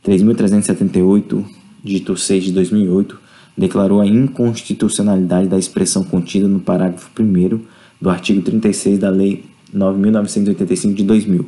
3378, 0.02 1.44
dígito 1.84 2.16
6 2.16 2.44
de 2.44 2.52
2008, 2.52 3.20
declarou 3.56 4.00
a 4.00 4.06
inconstitucionalidade 4.06 5.48
da 5.48 5.58
expressão 5.58 6.02
contida 6.02 6.48
no 6.48 6.60
parágrafo 6.60 7.10
1 7.18 7.60
do 8.00 8.08
artigo 8.08 8.40
36 8.40 8.98
da 8.98 9.10
Lei 9.10 9.44
9.985 9.74 10.94
de 10.94 11.04
2000, 11.04 11.46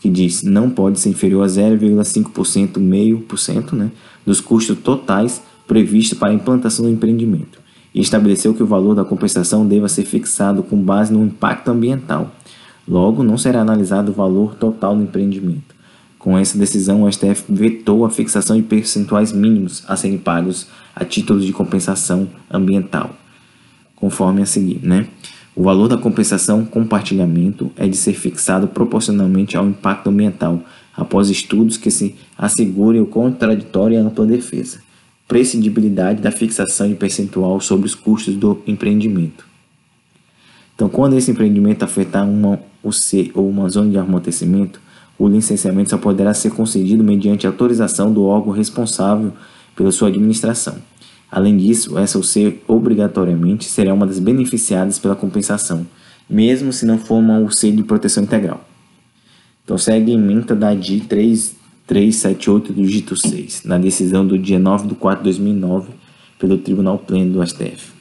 que 0.00 0.08
diz 0.08 0.42
não 0.42 0.70
pode 0.70 0.98
ser 0.98 1.10
inferior 1.10 1.44
a 1.44 1.46
0,5%, 1.46 2.78
meio 2.78 3.20
por 3.20 3.38
cento, 3.38 3.76
né, 3.76 3.90
dos 4.24 4.40
custos 4.40 4.78
totais 4.78 5.42
previsto 5.66 6.16
para 6.16 6.30
a 6.30 6.34
implantação 6.34 6.84
do 6.84 6.90
empreendimento 6.90 7.66
e 7.96 8.00
estabeleceu 8.00 8.52
que 8.52 8.62
o 8.62 8.66
valor 8.66 8.94
da 8.94 9.06
compensação 9.06 9.66
deva 9.66 9.88
ser 9.88 10.04
fixado 10.04 10.62
com 10.62 10.76
base 10.76 11.10
no 11.10 11.24
impacto 11.24 11.70
ambiental. 11.70 12.30
Logo, 12.86 13.22
não 13.22 13.38
será 13.38 13.62
analisado 13.62 14.12
o 14.12 14.14
valor 14.14 14.54
total 14.54 14.94
do 14.94 15.02
empreendimento. 15.02 15.74
Com 16.18 16.36
essa 16.36 16.58
decisão, 16.58 17.02
o 17.02 17.10
STF 17.10 17.44
vetou 17.48 18.04
a 18.04 18.10
fixação 18.10 18.54
de 18.54 18.62
percentuais 18.62 19.32
mínimos 19.32 19.82
a 19.88 19.96
serem 19.96 20.18
pagos 20.18 20.66
a 20.94 21.06
título 21.06 21.40
de 21.40 21.52
compensação 21.54 22.28
ambiental, 22.50 23.16
conforme 23.94 24.42
a 24.42 24.46
seguir, 24.46 24.80
né? 24.82 25.08
O 25.54 25.62
valor 25.62 25.88
da 25.88 25.96
compensação 25.96 26.66
compartilhamento 26.66 27.72
é 27.76 27.88
de 27.88 27.96
ser 27.96 28.12
fixado 28.12 28.68
proporcionalmente 28.68 29.56
ao 29.56 29.66
impacto 29.66 30.10
ambiental, 30.10 30.62
após 30.94 31.30
estudos 31.30 31.78
que 31.78 31.90
se 31.90 32.14
assegurem 32.36 33.00
o 33.00 33.06
contraditório 33.06 33.94
e 33.94 33.98
a 33.98 34.02
ampla 34.02 34.26
defesa 34.26 34.85
prescindibilidade 35.28 36.22
da 36.22 36.30
fixação 36.30 36.88
de 36.88 36.94
percentual 36.94 37.60
sobre 37.60 37.86
os 37.86 37.94
custos 37.94 38.36
do 38.36 38.62
empreendimento. 38.66 39.46
Então, 40.74 40.88
quando 40.88 41.16
esse 41.16 41.30
empreendimento 41.30 41.82
afetar 41.82 42.28
uma 42.28 42.60
UC 42.84 43.32
ou 43.34 43.48
uma 43.48 43.68
zona 43.68 43.90
de 43.90 43.98
amortecimento, 43.98 44.80
o 45.18 45.26
licenciamento 45.26 45.90
só 45.90 45.98
poderá 45.98 46.34
ser 46.34 46.50
concedido 46.50 47.02
mediante 47.02 47.46
autorização 47.46 48.12
do 48.12 48.24
órgão 48.24 48.52
responsável 48.52 49.32
pela 49.74 49.90
sua 49.90 50.08
administração. 50.08 50.76
Além 51.30 51.56
disso, 51.56 51.98
essa 51.98 52.18
UC 52.18 52.60
obrigatoriamente 52.68 53.64
será 53.64 53.92
uma 53.92 54.06
das 54.06 54.18
beneficiadas 54.18 54.98
pela 54.98 55.16
compensação, 55.16 55.86
mesmo 56.28 56.72
se 56.72 56.86
não 56.86 56.98
for 56.98 57.16
uma 57.16 57.38
UC 57.38 57.72
de 57.72 57.82
proteção 57.82 58.22
integral. 58.22 58.64
Então, 59.64 59.76
segue 59.76 60.12
a 60.12 60.14
emenda 60.14 60.54
da 60.54 60.72
DI 60.74 61.00
3 61.00 61.55
378 61.86 62.72
do 62.72 62.82
dígito 62.82 63.16
6, 63.16 63.62
na 63.64 63.78
decisão 63.78 64.26
do 64.26 64.36
dia 64.36 64.58
9 64.58 64.88
de 64.88 64.94
4 64.94 65.18
de 65.18 65.24
2009 65.24 65.88
pelo 66.38 66.58
Tribunal 66.58 66.98
Pleno 66.98 67.34
do 67.34 67.46
STF. 67.46 67.94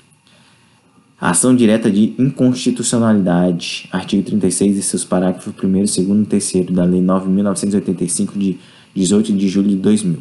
Ação 1.21 1.55
direta 1.55 1.89
de 1.89 2.13
inconstitucionalidade, 2.19 3.87
artigo 3.91 4.21
36 4.23 4.77
e 4.77 4.81
seus 4.81 5.05
parágrafos 5.05 5.53
1 5.63 5.71
2 5.71 5.97
e 5.97 6.25
3 6.25 6.65
da 6.71 6.83
Lei 6.83 7.01
9.985 7.01 8.37
de 8.37 8.57
18 8.93 9.33
de 9.33 9.47
julho 9.47 9.69
de 9.69 9.75
2000. 9.77 10.19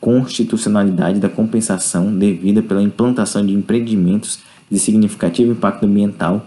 Constitucionalidade 0.00 1.20
da 1.20 1.28
compensação 1.28 2.16
devida 2.16 2.62
pela 2.62 2.82
implantação 2.82 3.44
de 3.44 3.52
empreendimentos 3.52 4.38
de 4.70 4.78
significativo 4.78 5.52
impacto 5.52 5.84
ambiental 5.84 6.46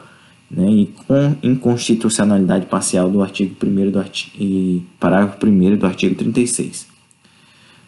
né, 0.50 0.70
e 0.70 0.86
com 0.86 1.36
inconstitucionalidade 1.42 2.66
parcial 2.68 3.10
do 3.10 3.22
artigo 3.22 3.56
1 3.64 3.92
do 3.92 4.00
artigo, 4.00 4.32
e 4.40 4.84
parágrafo 5.00 5.46
1 5.46 5.78
do 5.78 5.86
artigo 5.86 6.16
36. 6.16 6.88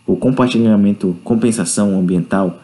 O 0.05 0.15
compartilhamento 0.15 1.15
compensação 1.23 1.99
ambiental 1.99 2.61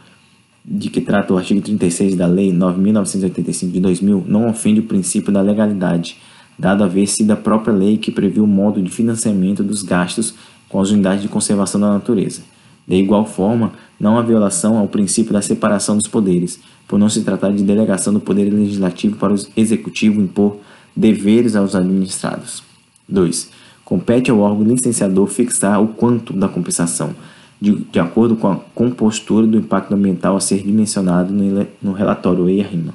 de 0.65 0.89
que 0.89 1.01
trata 1.01 1.33
o 1.33 1.37
artigo 1.37 1.61
36 1.61 2.15
da 2.15 2.25
Lei 2.25 2.51
9.985 2.51 3.71
de 3.71 3.79
2000 3.81 4.23
não 4.27 4.49
ofende 4.49 4.79
o 4.79 4.83
princípio 4.83 5.31
da 5.31 5.41
legalidade, 5.41 6.17
dado 6.57 6.83
haver 6.83 7.05
sido 7.07 7.31
a 7.31 7.35
própria 7.35 7.73
lei 7.73 7.97
que 7.97 8.11
previu 8.11 8.45
o 8.45 8.47
modo 8.47 8.81
de 8.81 8.89
financiamento 8.89 9.61
dos 9.61 9.83
gastos 9.83 10.35
com 10.69 10.79
as 10.79 10.89
unidades 10.89 11.21
de 11.21 11.27
conservação 11.27 11.81
da 11.81 11.91
natureza. 11.91 12.41
De 12.87 12.95
igual 12.95 13.25
forma, 13.25 13.73
não 14.03 14.17
há 14.17 14.21
violação 14.21 14.77
ao 14.77 14.85
princípio 14.85 15.31
da 15.31 15.41
separação 15.41 15.97
dos 15.97 16.09
poderes, 16.09 16.59
por 16.85 16.99
não 16.99 17.07
se 17.07 17.21
tratar 17.21 17.53
de 17.53 17.63
delegação 17.63 18.13
do 18.13 18.19
poder 18.19 18.51
legislativo 18.53 19.15
para 19.15 19.33
o 19.33 19.37
executivo 19.55 20.19
impor 20.19 20.57
deveres 20.93 21.55
aos 21.55 21.73
administrados. 21.73 22.61
2. 23.07 23.49
Compete 23.85 24.29
ao 24.29 24.39
órgão 24.39 24.65
licenciador 24.65 25.27
fixar 25.27 25.81
o 25.81 25.87
quanto 25.87 26.33
da 26.33 26.49
compensação, 26.49 27.15
de, 27.61 27.75
de 27.75 27.97
acordo 27.97 28.35
com 28.35 28.51
a 28.51 28.57
compostura 28.75 29.47
do 29.47 29.57
impacto 29.57 29.93
ambiental 29.93 30.35
a 30.35 30.41
ser 30.41 30.61
dimensionado 30.61 31.31
no, 31.31 31.65
no 31.81 31.93
relatório 31.93 32.49
EIA-RIMA. 32.49 32.93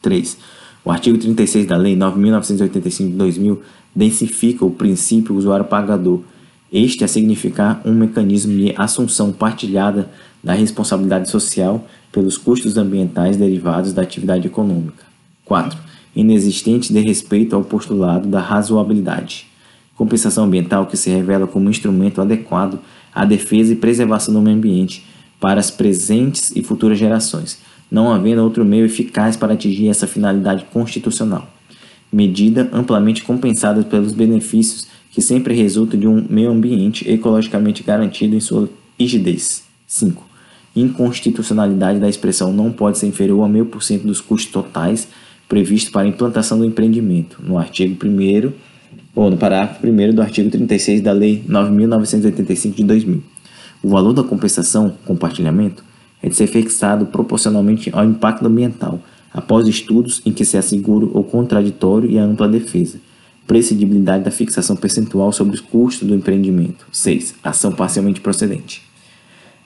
3. 0.00 0.38
O 0.82 0.90
artigo 0.90 1.18
36 1.18 1.66
da 1.66 1.76
Lei 1.76 1.94
9.985 1.94 3.10
de 3.10 3.16
2000 3.16 3.62
densifica 3.94 4.64
o 4.64 4.70
princípio 4.70 5.36
usuário-pagador, 5.36 6.22
este 6.72 7.04
a 7.04 7.08
significar 7.08 7.80
um 7.84 7.92
mecanismo 7.92 8.56
de 8.56 8.74
assunção 8.76 9.32
partilhada 9.32 10.10
da 10.42 10.52
responsabilidade 10.52 11.30
social 11.30 11.86
pelos 12.12 12.36
custos 12.36 12.76
ambientais 12.76 13.36
derivados 13.36 13.92
da 13.92 14.02
atividade 14.02 14.46
econômica. 14.46 15.04
4. 15.44 15.78
Inexistente 16.14 16.92
de 16.92 17.00
respeito 17.00 17.54
ao 17.54 17.62
postulado 17.62 18.28
da 18.28 18.40
razoabilidade. 18.40 19.46
Compensação 19.96 20.44
ambiental 20.44 20.86
que 20.86 20.96
se 20.96 21.10
revela 21.10 21.46
como 21.46 21.70
instrumento 21.70 22.20
adequado 22.20 22.78
à 23.14 23.24
defesa 23.24 23.72
e 23.72 23.76
preservação 23.76 24.34
do 24.34 24.42
meio 24.42 24.56
ambiente 24.56 25.04
para 25.40 25.60
as 25.60 25.70
presentes 25.70 26.54
e 26.54 26.62
futuras 26.62 26.98
gerações, 26.98 27.60
não 27.90 28.12
havendo 28.12 28.42
outro 28.42 28.64
meio 28.64 28.84
eficaz 28.84 29.36
para 29.36 29.54
atingir 29.54 29.88
essa 29.88 30.06
finalidade 30.06 30.64
constitucional. 30.72 31.48
Medida 32.12 32.68
amplamente 32.72 33.22
compensada 33.22 33.82
pelos 33.82 34.12
benefícios 34.12 34.88
que 35.16 35.22
sempre 35.22 35.54
resultam 35.54 35.98
de 35.98 36.06
um 36.06 36.26
meio 36.28 36.50
ambiente 36.50 37.10
ecologicamente 37.10 37.82
garantido 37.82 38.36
em 38.36 38.40
sua 38.40 38.68
rigidez. 39.00 39.62
5. 39.86 40.22
Inconstitucionalidade 40.76 41.98
da 41.98 42.06
expressão 42.06 42.52
não 42.52 42.70
pode 42.70 42.98
ser 42.98 43.06
inferior 43.06 43.42
a 43.42 43.48
meio 43.48 43.64
por 43.64 43.82
cento 43.82 44.06
dos 44.06 44.20
custos 44.20 44.52
totais 44.52 45.08
previsto 45.48 45.90
para 45.90 46.02
a 46.02 46.06
implantação 46.06 46.58
do 46.58 46.66
empreendimento, 46.66 47.40
no 47.42 47.56
artigo 47.56 47.96
1 48.06 48.52
ou 49.14 49.30
no 49.30 49.38
parágrafo 49.38 49.86
1 49.86 50.14
do 50.14 50.20
artigo 50.20 50.50
36 50.50 51.00
da 51.00 51.12
Lei 51.12 51.42
9.985 51.48 52.74
de 52.74 52.84
2000. 52.84 53.22
O 53.82 53.88
valor 53.88 54.12
da 54.12 54.22
compensação, 54.22 54.92
compartilhamento, 55.06 55.82
é 56.22 56.28
de 56.28 56.36
ser 56.36 56.46
fixado 56.46 57.06
proporcionalmente 57.06 57.88
ao 57.90 58.04
impacto 58.04 58.44
ambiental, 58.44 59.00
após 59.32 59.66
estudos 59.66 60.20
em 60.26 60.32
que 60.34 60.44
se 60.44 60.58
assegura 60.58 61.06
o 61.06 61.24
contraditório 61.24 62.10
e 62.10 62.18
a 62.18 62.22
ampla 62.22 62.46
defesa. 62.46 63.00
Precidibilidade 63.46 64.24
da 64.24 64.30
fixação 64.30 64.76
percentual 64.76 65.32
sobre 65.32 65.54
os 65.54 65.60
custos 65.60 66.06
do 66.06 66.14
empreendimento. 66.14 66.86
6. 66.90 67.36
Ação 67.42 67.72
parcialmente 67.72 68.20
procedente. 68.20 68.82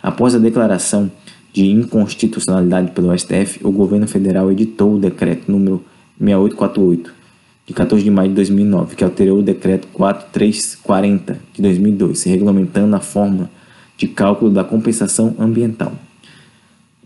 Após 0.02 0.34
a 0.34 0.38
declaração 0.38 1.10
de 1.52 1.66
inconstitucionalidade 1.66 2.92
pelo 2.92 3.16
STF, 3.16 3.60
o 3.62 3.72
governo 3.72 4.06
federal 4.06 4.50
editou 4.52 4.94
o 4.94 4.98
decreto 4.98 5.50
número 5.50 5.84
6848 6.18 7.20
de 7.66 7.74
14 7.74 8.02
de 8.02 8.10
maio 8.10 8.30
de 8.30 8.34
2009, 8.34 8.96
que 8.96 9.04
alterou 9.04 9.38
o 9.38 9.42
decreto 9.42 9.86
4340 9.92 11.38
de 11.54 11.62
2002, 11.62 12.24
regulamentando 12.24 12.96
a 12.96 13.00
forma 13.00 13.48
de 13.96 14.08
cálculo 14.08 14.50
da 14.50 14.64
compensação 14.64 15.36
ambiental. 15.38 15.92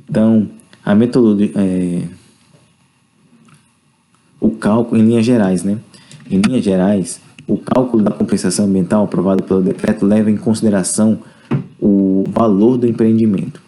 Então, 0.09 0.49
a 0.83 0.95
metodologia 0.95 1.51
é, 1.55 2.03
o 4.41 4.51
cálculo 4.53 5.01
em 5.01 5.05
linhas 5.05 5.27
gerais, 5.27 5.63
né? 5.65 5.79
Em 6.31 6.41
linhas 6.41 6.65
gerais, 6.65 7.21
o 7.47 7.57
cálculo 7.59 8.03
da 8.03 8.11
compensação 8.11 8.67
ambiental 8.67 9.05
aprovado 9.05 9.43
pelo 9.43 9.63
decreto 9.63 10.07
leva 10.07 10.31
em 10.31 10.37
consideração 10.37 11.19
o 11.81 12.25
valor 12.29 12.79
do 12.79 12.87
empreendimento. 12.87 13.61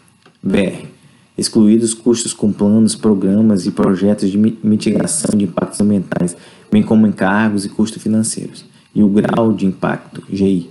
VR 0.43 0.97
excluídos 1.37 1.93
custos 1.93 2.33
com 2.33 2.51
planos, 2.51 2.95
programas 2.95 3.67
e 3.67 3.71
projetos 3.71 4.31
de 4.31 4.39
mitigação 4.39 5.37
de 5.37 5.45
impactos 5.45 5.81
ambientais, 5.81 6.37
bem 6.71 6.83
como 6.83 7.07
encargos 7.07 7.65
e 7.65 7.69
custos 7.69 8.03
financeiros, 8.03 8.65
e 8.95 9.03
o 9.03 9.09
grau 9.09 9.53
de 9.53 9.67
impacto, 9.67 10.23
GI, 10.33 10.71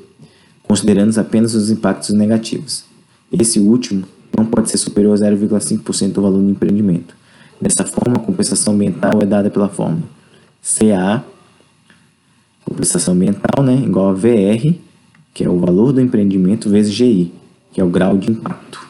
considerando 0.64 1.18
apenas 1.20 1.54
os 1.54 1.70
impactos 1.70 2.10
negativos. 2.10 2.86
Esse 3.32 3.60
último 3.60 4.06
não 4.36 4.46
pode 4.46 4.70
ser 4.72 4.78
superior 4.78 5.14
a 5.14 5.18
0,5% 5.18 6.12
do 6.12 6.22
valor 6.22 6.42
do 6.42 6.50
empreendimento. 6.50 7.16
Dessa 7.62 7.86
forma, 7.86 8.18
a 8.18 8.20
compensação 8.20 8.74
ambiental 8.74 9.22
é 9.22 9.26
dada 9.26 9.50
pela 9.50 9.70
fórmula 9.70 10.04
CA, 10.62 11.24
compensação 12.66 13.14
ambiental, 13.14 13.64
né, 13.64 13.76
igual 13.86 14.10
a 14.10 14.14
VR, 14.14 14.76
que 15.34 15.44
é 15.44 15.50
o 15.50 15.60
valor 15.60 15.94
do 15.94 16.02
empreendimento, 16.02 16.70
vezes 16.70 16.94
GI, 16.94 17.32
que 17.72 17.80
é 17.80 17.84
o 17.84 17.90
grau 17.90 18.18
de 18.18 18.32
impacto. 18.32 18.86